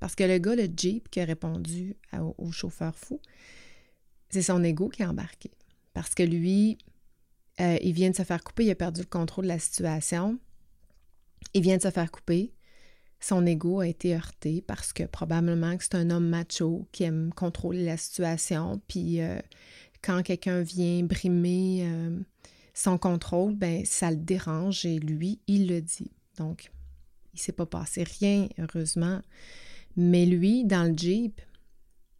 Parce 0.00 0.14
que 0.14 0.24
le 0.24 0.38
gars, 0.38 0.56
le 0.56 0.68
Jeep, 0.76 1.08
qui 1.08 1.20
a 1.20 1.24
répondu 1.24 1.96
au, 2.38 2.50
chauffeur 2.52 2.94
fou, 2.96 3.20
c'est 4.28 4.42
son 4.42 4.62
ego 4.64 4.88
qui 4.88 5.02
a 5.02 5.10
embarqué. 5.10 5.50
Parce 5.94 6.14
que 6.14 6.22
lui, 6.22 6.76
euh, 7.60 7.78
il 7.80 7.92
vient 7.92 8.10
de 8.10 8.16
se 8.16 8.24
faire 8.24 8.42
couper, 8.44 8.64
il 8.64 8.70
a 8.70 8.74
perdu 8.74 9.00
le 9.00 9.06
contrôle 9.06 9.44
de 9.44 9.48
la 9.48 9.58
situation. 9.58 10.38
Il 11.54 11.62
vient 11.62 11.76
de 11.76 11.82
se 11.82 11.90
faire 11.90 12.10
couper. 12.10 12.52
Son 13.20 13.46
ego 13.46 13.80
a 13.80 13.88
été 13.88 14.14
heurté 14.14 14.62
parce 14.66 14.92
que 14.92 15.04
probablement 15.04 15.76
que 15.76 15.84
c'est 15.84 15.94
un 15.94 16.10
homme 16.10 16.28
macho 16.28 16.86
qui 16.92 17.04
aime 17.04 17.32
contrôler 17.34 17.84
la 17.84 17.96
situation. 17.96 18.80
Puis 18.88 19.20
euh, 19.20 19.38
quand 20.02 20.22
quelqu'un 20.22 20.60
vient 20.62 21.02
brimer 21.02 21.88
son 22.74 22.98
contrôle, 22.98 23.54
ben, 23.54 23.84
ça 23.84 24.10
le 24.10 24.18
dérange 24.18 24.84
et 24.84 24.98
lui, 24.98 25.40
il 25.46 25.66
le 25.66 25.80
dit. 25.80 26.12
Donc, 26.36 26.70
Il 27.32 27.40
s'est 27.40 27.52
pas 27.52 27.66
passé 27.66 28.04
rien, 28.04 28.48
heureusement. 28.58 29.20
Mais 29.96 30.26
lui, 30.26 30.64
dans 30.64 30.90
le 30.90 30.96
Jeep, 30.96 31.40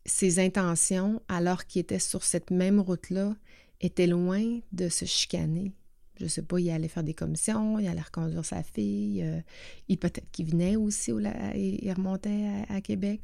ses 0.07 0.39
intentions, 0.39 1.21
alors 1.29 1.67
qu'il 1.67 1.81
était 1.81 1.99
sur 1.99 2.25
cette 2.25 2.51
même 2.51 2.81
route-là, 2.81 3.37
étaient 3.81 4.07
loin 4.07 4.61
de 4.73 4.89
se 4.89 5.05
chicaner. 5.05 5.73
Je 6.19 6.27
sais 6.27 6.43
pas, 6.43 6.59
il 6.59 6.71
allait 6.71 6.89
faire 6.89 7.03
des 7.03 7.15
commissions, 7.15 7.79
il 7.79 7.89
allait 7.89 8.01
reconduire 8.01 8.45
sa 8.45 8.63
fille, 8.63 9.23
euh, 9.23 9.41
il 9.89 9.99
peut-être 9.99 10.31
qu'il 10.31 10.51
venait 10.51 10.77
aussi, 10.77 11.13
il 11.13 11.93
remontait 11.93 12.65
à, 12.69 12.81
Québec. 12.81 13.21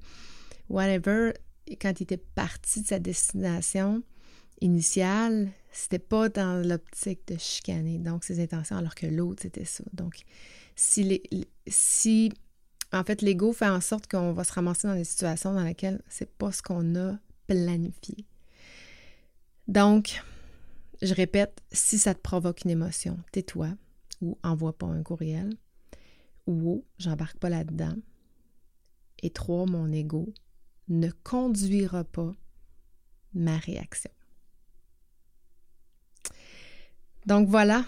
Whatever, 0.68 1.32
quand 1.80 2.00
il 2.00 2.02
était 2.04 2.16
parti 2.16 2.82
de 2.82 2.86
sa 2.86 2.98
destination 2.98 4.02
initiale, 4.60 5.50
c'était 5.72 5.98
pas 5.98 6.28
dans 6.28 6.66
l'optique 6.66 7.26
de 7.28 7.36
chicaner, 7.38 7.98
donc 7.98 8.24
ses 8.24 8.42
intentions, 8.42 8.76
alors 8.76 8.94
que 8.94 9.06
l'autre, 9.06 9.42
c'était 9.42 9.64
ça. 9.64 9.84
Donc, 9.92 10.22
si, 10.76 11.02
les, 11.02 11.22
si 11.66 12.32
en 12.92 13.04
fait, 13.04 13.22
l'ego 13.22 13.52
fait 13.52 13.68
en 13.68 13.80
sorte 13.80 14.06
qu'on 14.10 14.32
va 14.32 14.44
se 14.44 14.52
ramasser 14.52 14.86
dans 14.86 14.94
des 14.94 15.04
situations 15.04 15.54
dans 15.54 15.64
lesquelles 15.64 16.02
c'est 16.08 16.30
pas 16.30 16.52
ce 16.52 16.62
qu'on 16.62 16.94
a 16.96 17.16
planifié. 17.46 18.26
Donc, 19.68 20.22
je 21.02 21.14
répète, 21.14 21.62
si 21.72 21.98
ça 21.98 22.14
te 22.14 22.20
provoque 22.20 22.64
une 22.64 22.70
émotion, 22.70 23.18
tais-toi 23.32 23.70
ou 24.20 24.38
envoie 24.42 24.72
pas 24.72 24.86
un 24.86 25.02
courriel. 25.02 25.50
Ou 26.46 26.84
j'embarque 26.98 27.38
pas 27.38 27.48
là-dedans. 27.48 27.94
Et 29.22 29.30
trois, 29.30 29.66
mon 29.66 29.92
ego 29.92 30.32
ne 30.88 31.10
conduira 31.10 32.04
pas 32.04 32.34
ma 33.34 33.56
réaction. 33.58 34.10
Donc 37.26 37.48
voilà, 37.48 37.84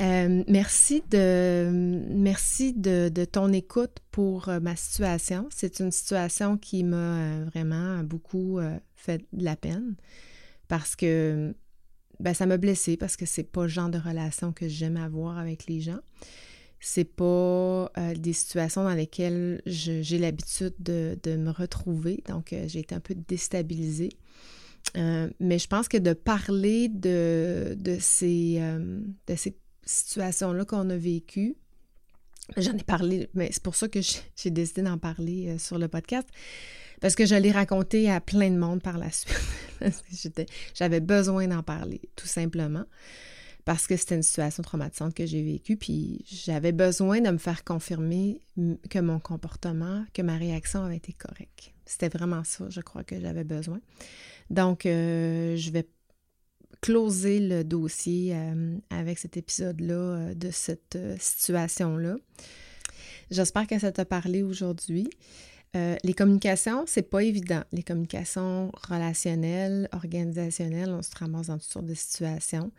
euh, 0.00 0.44
merci 0.46 1.02
de, 1.10 1.70
merci 2.10 2.72
de, 2.72 3.10
ton 3.24 3.52
écoute 3.52 3.98
pour 4.10 4.48
euh, 4.48 4.60
ma 4.60 4.76
situation. 4.76 5.48
C'est 5.50 5.80
une 5.80 5.90
situation 5.90 6.56
qui 6.56 6.84
m'a 6.84 7.18
euh, 7.18 7.44
vraiment 7.46 8.02
beaucoup 8.04 8.60
fait 8.94 9.24
de 9.32 9.44
la 9.44 9.56
peine 9.56 9.96
parce 10.68 10.94
que 10.96 11.54
ben, 12.20 12.34
ça 12.34 12.46
m'a 12.46 12.56
blessée 12.56 12.96
parce 12.96 13.16
que 13.16 13.26
c'est 13.26 13.44
pas 13.44 13.62
le 13.62 13.68
genre 13.68 13.88
de 13.88 13.98
relation 13.98 14.52
que 14.52 14.68
j'aime 14.68 14.96
avoir 14.96 15.38
avec 15.38 15.66
les 15.66 15.80
gens. 15.80 16.00
C'est 16.78 17.04
pas 17.04 17.90
des 18.16 18.32
situations 18.32 18.84
dans 18.84 18.94
lesquelles 18.94 19.62
j'ai 19.66 20.18
l'habitude 20.18 20.74
de, 20.78 21.36
me 21.36 21.50
retrouver. 21.50 22.22
Donc, 22.28 22.54
j'ai 22.66 22.80
été 22.80 22.94
un 22.94 23.00
peu 23.00 23.14
déstabilisée. 23.14 24.10
mais 24.94 25.58
je 25.58 25.66
pense 25.66 25.88
que 25.88 25.96
de 25.96 26.12
parler 26.12 26.88
de, 26.88 27.74
de 27.78 27.96
ces, 27.98 28.60
de 29.26 29.34
ces 29.34 29.56
situation-là 29.86 30.64
qu'on 30.64 30.90
a 30.90 30.96
vécue. 30.96 31.56
J'en 32.56 32.76
ai 32.76 32.82
parlé, 32.82 33.28
mais 33.34 33.48
c'est 33.52 33.62
pour 33.62 33.74
ça 33.74 33.88
que 33.88 34.00
j'ai 34.36 34.50
décidé 34.50 34.82
d'en 34.82 34.98
parler 34.98 35.48
euh, 35.48 35.58
sur 35.58 35.78
le 35.78 35.88
podcast, 35.88 36.28
parce 37.00 37.14
que 37.14 37.26
je 37.26 37.34
l'ai 37.34 37.50
raconté 37.50 38.10
à 38.10 38.20
plein 38.20 38.50
de 38.50 38.56
monde 38.56 38.82
par 38.82 38.98
la 38.98 39.10
suite. 40.12 40.42
J'avais 40.74 41.00
besoin 41.00 41.46
d'en 41.48 41.62
parler, 41.62 42.00
tout 42.16 42.26
simplement, 42.26 42.84
parce 43.64 43.86
que 43.86 43.96
c'était 43.96 44.14
une 44.14 44.22
situation 44.22 44.62
traumatisante 44.62 45.14
que 45.14 45.26
j'ai 45.26 45.42
vécue, 45.42 45.76
puis 45.76 46.24
j'avais 46.26 46.72
besoin 46.72 47.20
de 47.20 47.30
me 47.30 47.38
faire 47.38 47.64
confirmer 47.64 48.40
que 48.90 48.98
mon 48.98 49.18
comportement, 49.18 50.04
que 50.14 50.22
ma 50.22 50.36
réaction 50.36 50.82
avait 50.84 50.96
été 50.96 51.12
correcte. 51.12 51.72
C'était 51.84 52.08
vraiment 52.08 52.44
ça, 52.44 52.66
je 52.68 52.80
crois 52.80 53.04
que 53.04 53.20
j'avais 53.20 53.44
besoin. 53.44 53.80
Donc, 54.50 54.86
euh, 54.86 55.56
je 55.56 55.70
vais 55.70 55.88
closer 56.80 57.40
le 57.40 57.64
dossier 57.64 58.34
euh, 58.34 58.76
avec 58.90 59.18
cet 59.18 59.36
épisode-là 59.36 59.94
euh, 59.94 60.34
de 60.34 60.50
cette 60.50 60.98
situation-là. 61.18 62.16
J'espère 63.30 63.66
que 63.66 63.78
ça 63.78 63.90
t'a 63.90 64.04
parlé 64.04 64.42
aujourd'hui. 64.42 65.08
Les 66.02 66.14
communications, 66.14 66.84
c'est 66.86 67.08
pas 67.10 67.22
évident. 67.22 67.62
Les 67.72 67.82
communications 67.82 68.70
relationnelles, 68.88 69.88
organisationnelles, 69.92 70.90
on 70.90 71.02
se 71.02 71.10
ramasse 71.18 71.48
dans 71.48 71.58
toutes 71.58 71.70
sortes 71.70 71.86
de 71.86 71.94
situations. 71.94 72.70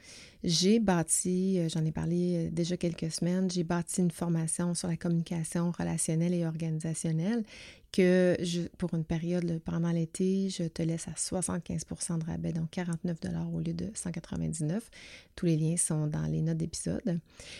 J'ai 0.43 0.79
bâti, 0.79 1.59
j'en 1.69 1.83
ai 1.83 1.91
parlé 1.91 2.49
déjà 2.51 2.77
quelques 2.77 3.11
semaines, 3.11 3.49
j'ai 3.49 3.63
bâti 3.63 4.01
une 4.01 4.11
formation 4.11 4.73
sur 4.73 4.87
la 4.87 4.95
communication 4.95 5.71
relationnelle 5.71 6.33
et 6.33 6.45
organisationnelle 6.45 7.43
que 7.91 8.35
je, 8.41 8.61
pour 8.77 8.93
une 8.93 9.03
période 9.03 9.59
pendant 9.63 9.91
l'été, 9.91 10.49
je 10.49 10.63
te 10.63 10.81
laisse 10.81 11.07
à 11.07 11.11
75% 11.11 12.19
de 12.19 12.25
rabais, 12.25 12.53
donc 12.53 12.69
49 12.71 13.17
au 13.53 13.59
lieu 13.59 13.73
de 13.73 13.89
199. 13.93 14.89
Tous 15.35 15.45
les 15.45 15.57
liens 15.57 15.77
sont 15.77 16.07
dans 16.07 16.25
les 16.25 16.41
notes 16.41 16.57
d'épisode. 16.57 17.19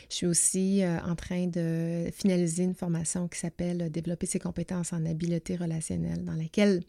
Je 0.10 0.16
suis 0.16 0.28
aussi 0.28 0.84
euh, 0.84 1.00
en 1.02 1.16
train 1.16 1.48
de 1.48 2.10
finaliser 2.14 2.64
une 2.64 2.76
formation 2.76 3.28
qui 3.28 3.40
s'appelle 3.40 3.90
Développer 3.92 4.26
ses 4.26 4.40
compétences 4.40 4.94
en 4.94 5.06
habileté 5.06 5.56
relationnelle, 5.56 6.24
dans 6.24 6.36
laquelle 6.36 6.84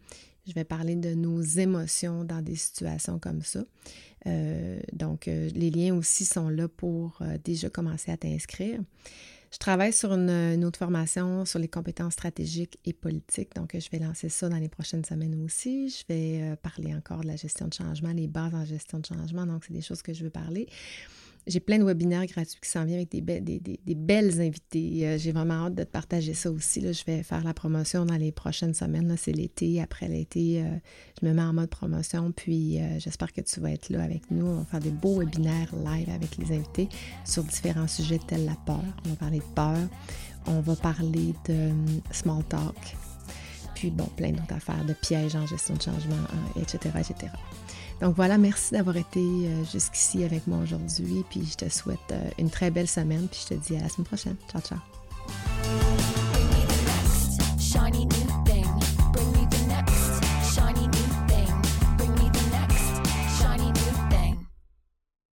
je 0.46 0.52
vais 0.54 0.64
parler 0.64 0.96
de 0.96 1.14
nos 1.14 1.42
émotions 1.42 2.24
dans 2.24 2.42
des 2.42 2.56
situations 2.56 3.18
comme 3.18 3.42
ça. 3.42 3.64
Euh, 4.26 4.80
donc, 4.92 5.28
euh, 5.28 5.50
les 5.54 5.70
liens 5.70 5.94
aussi 5.94 6.24
sont 6.24 6.48
là 6.48 6.68
pour 6.68 7.22
déjà 7.44 7.70
commencer 7.70 8.10
à 8.10 8.16
t'inscrire. 8.16 8.80
Je 9.50 9.58
travaille 9.58 9.92
sur 9.92 10.12
une, 10.12 10.64
autre 10.64 10.78
formation 10.78 11.44
sur 11.44 11.58
les 11.58 11.68
compétences 11.68 12.12
stratégiques 12.12 12.78
et 12.84 12.92
politiques. 12.92 13.54
Donc, 13.54 13.74
je 13.78 13.90
vais 13.90 13.98
lancer 13.98 14.28
ça 14.28 14.48
dans 14.48 14.58
les 14.58 14.68
prochaines 14.68 15.04
semaines 15.04 15.42
aussi. 15.42 15.88
Je 15.88 16.04
vais 16.12 16.42
euh, 16.42 16.56
parler 16.56 16.94
encore 16.94 17.20
de 17.20 17.26
la 17.26 17.36
gestion 17.36 17.66
de 17.66 17.72
changement, 17.72 18.12
les 18.12 18.26
bases 18.26 18.54
en 18.54 18.64
gestion 18.64 18.98
de 18.98 19.06
changement. 19.06 19.46
Donc, 19.46 19.64
c'est 19.64 19.72
des 19.72 19.80
choses 19.80 20.02
que 20.02 20.12
je 20.12 20.24
veux 20.24 20.30
parler. 20.30 20.68
J'ai 21.48 21.60
plein 21.60 21.78
de 21.78 21.84
webinaires 21.84 22.26
gratuits 22.26 22.60
qui 22.60 22.68
s'en 22.68 22.84
viennent 22.84 22.98
avec 22.98 23.10
des, 23.10 23.94
belles 23.94 24.40
invités. 24.40 25.08
Euh, 25.08 25.18
j'ai 25.18 25.32
vraiment 25.32 25.66
hâte 25.66 25.74
de 25.74 25.82
te 25.82 25.88
partager 25.88 26.34
ça 26.34 26.50
aussi. 26.50 26.82
Là. 26.82 26.92
Je 26.92 27.02
vais 27.06 27.22
faire 27.22 27.42
la 27.42 27.54
promotion 27.54 28.04
dans 28.04 28.16
les 28.16 28.32
prochaines 28.32 28.74
semaines. 28.74 29.14
C'est 29.16 29.32
l'été. 29.32 29.80
Après 29.80 30.08
l'été, 30.08 30.60
euh, 30.60 30.76
je 31.20 31.26
me 31.26 31.32
mets 31.32 31.42
en 31.42 31.54
mode 31.54 31.70
promotion. 31.70 32.32
Puis 32.32 32.78
euh, 32.78 32.98
j'espère 32.98 33.32
que 33.32 33.40
tu 33.40 33.60
vas 33.60 33.72
être 33.72 33.88
là 33.88 34.02
avec 34.02 34.30
nous. 34.30 34.46
On 34.46 34.58
va 34.58 34.64
faire 34.66 34.80
des 34.80 34.90
beaux 34.90 35.20
webinaires 35.20 35.74
live 35.74 36.10
avec 36.10 36.36
les 36.36 36.54
invités 36.54 36.90
sur 37.24 37.42
différents 37.44 37.88
sujets 37.88 38.20
tels 38.28 38.44
la 38.44 38.56
peur. 38.66 38.84
On 39.06 39.08
va 39.10 39.16
parler 39.16 39.38
de 39.38 39.54
peur. 39.54 39.78
On 40.46 40.60
va 40.60 40.76
parler 40.76 41.34
de 41.48 41.70
small 42.12 42.44
talk. 42.44 42.96
Puis 43.74 43.90
bon, 43.90 44.06
plein 44.16 44.32
d'autres 44.32 44.54
affaires, 44.54 44.84
de 44.84 44.92
pièges 44.92 45.34
en 45.34 45.46
gestion 45.46 45.74
de 45.74 45.82
changement, 45.82 46.16
etc., 46.56 46.90
etc. 46.98 47.32
Donc 48.00 48.14
voilà, 48.14 48.38
merci 48.38 48.72
d'avoir 48.72 48.96
été 48.96 49.20
euh, 49.20 49.64
jusqu'ici 49.64 50.24
avec 50.24 50.46
moi 50.46 50.58
aujourd'hui. 50.62 51.24
Puis 51.28 51.48
je 51.50 51.56
te 51.56 51.68
souhaite 51.68 51.98
euh, 52.12 52.30
une 52.38 52.50
très 52.50 52.70
belle 52.70 52.88
semaine. 52.88 53.26
Puis 53.28 53.40
je 53.48 53.54
te 53.54 53.66
dis 53.66 53.76
à 53.76 53.80
la 53.80 53.88
semaine 53.88 54.06
prochaine. 54.06 54.36
Ciao, 54.50 54.62
ciao. 54.62 54.78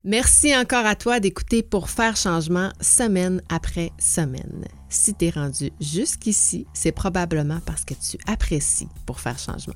Merci 0.04 0.56
encore 0.58 0.88
à 0.88 0.96
toi 0.96 1.20
d'écouter 1.20 1.62
pour 1.62 1.90
faire 1.90 2.16
changement 2.16 2.72
semaine 2.82 3.42
après 3.50 3.92
semaine. 4.00 4.66
Si 4.90 5.14
tu 5.14 5.26
es 5.26 5.30
rendu 5.30 5.72
jusqu'ici, 5.80 6.66
c'est 6.74 6.92
probablement 6.92 7.60
parce 7.68 7.86
que 7.86 7.94
tu 7.94 8.18
apprécies 8.26 8.90
pour 9.06 9.20
faire 9.20 9.38
changement. 9.38 9.76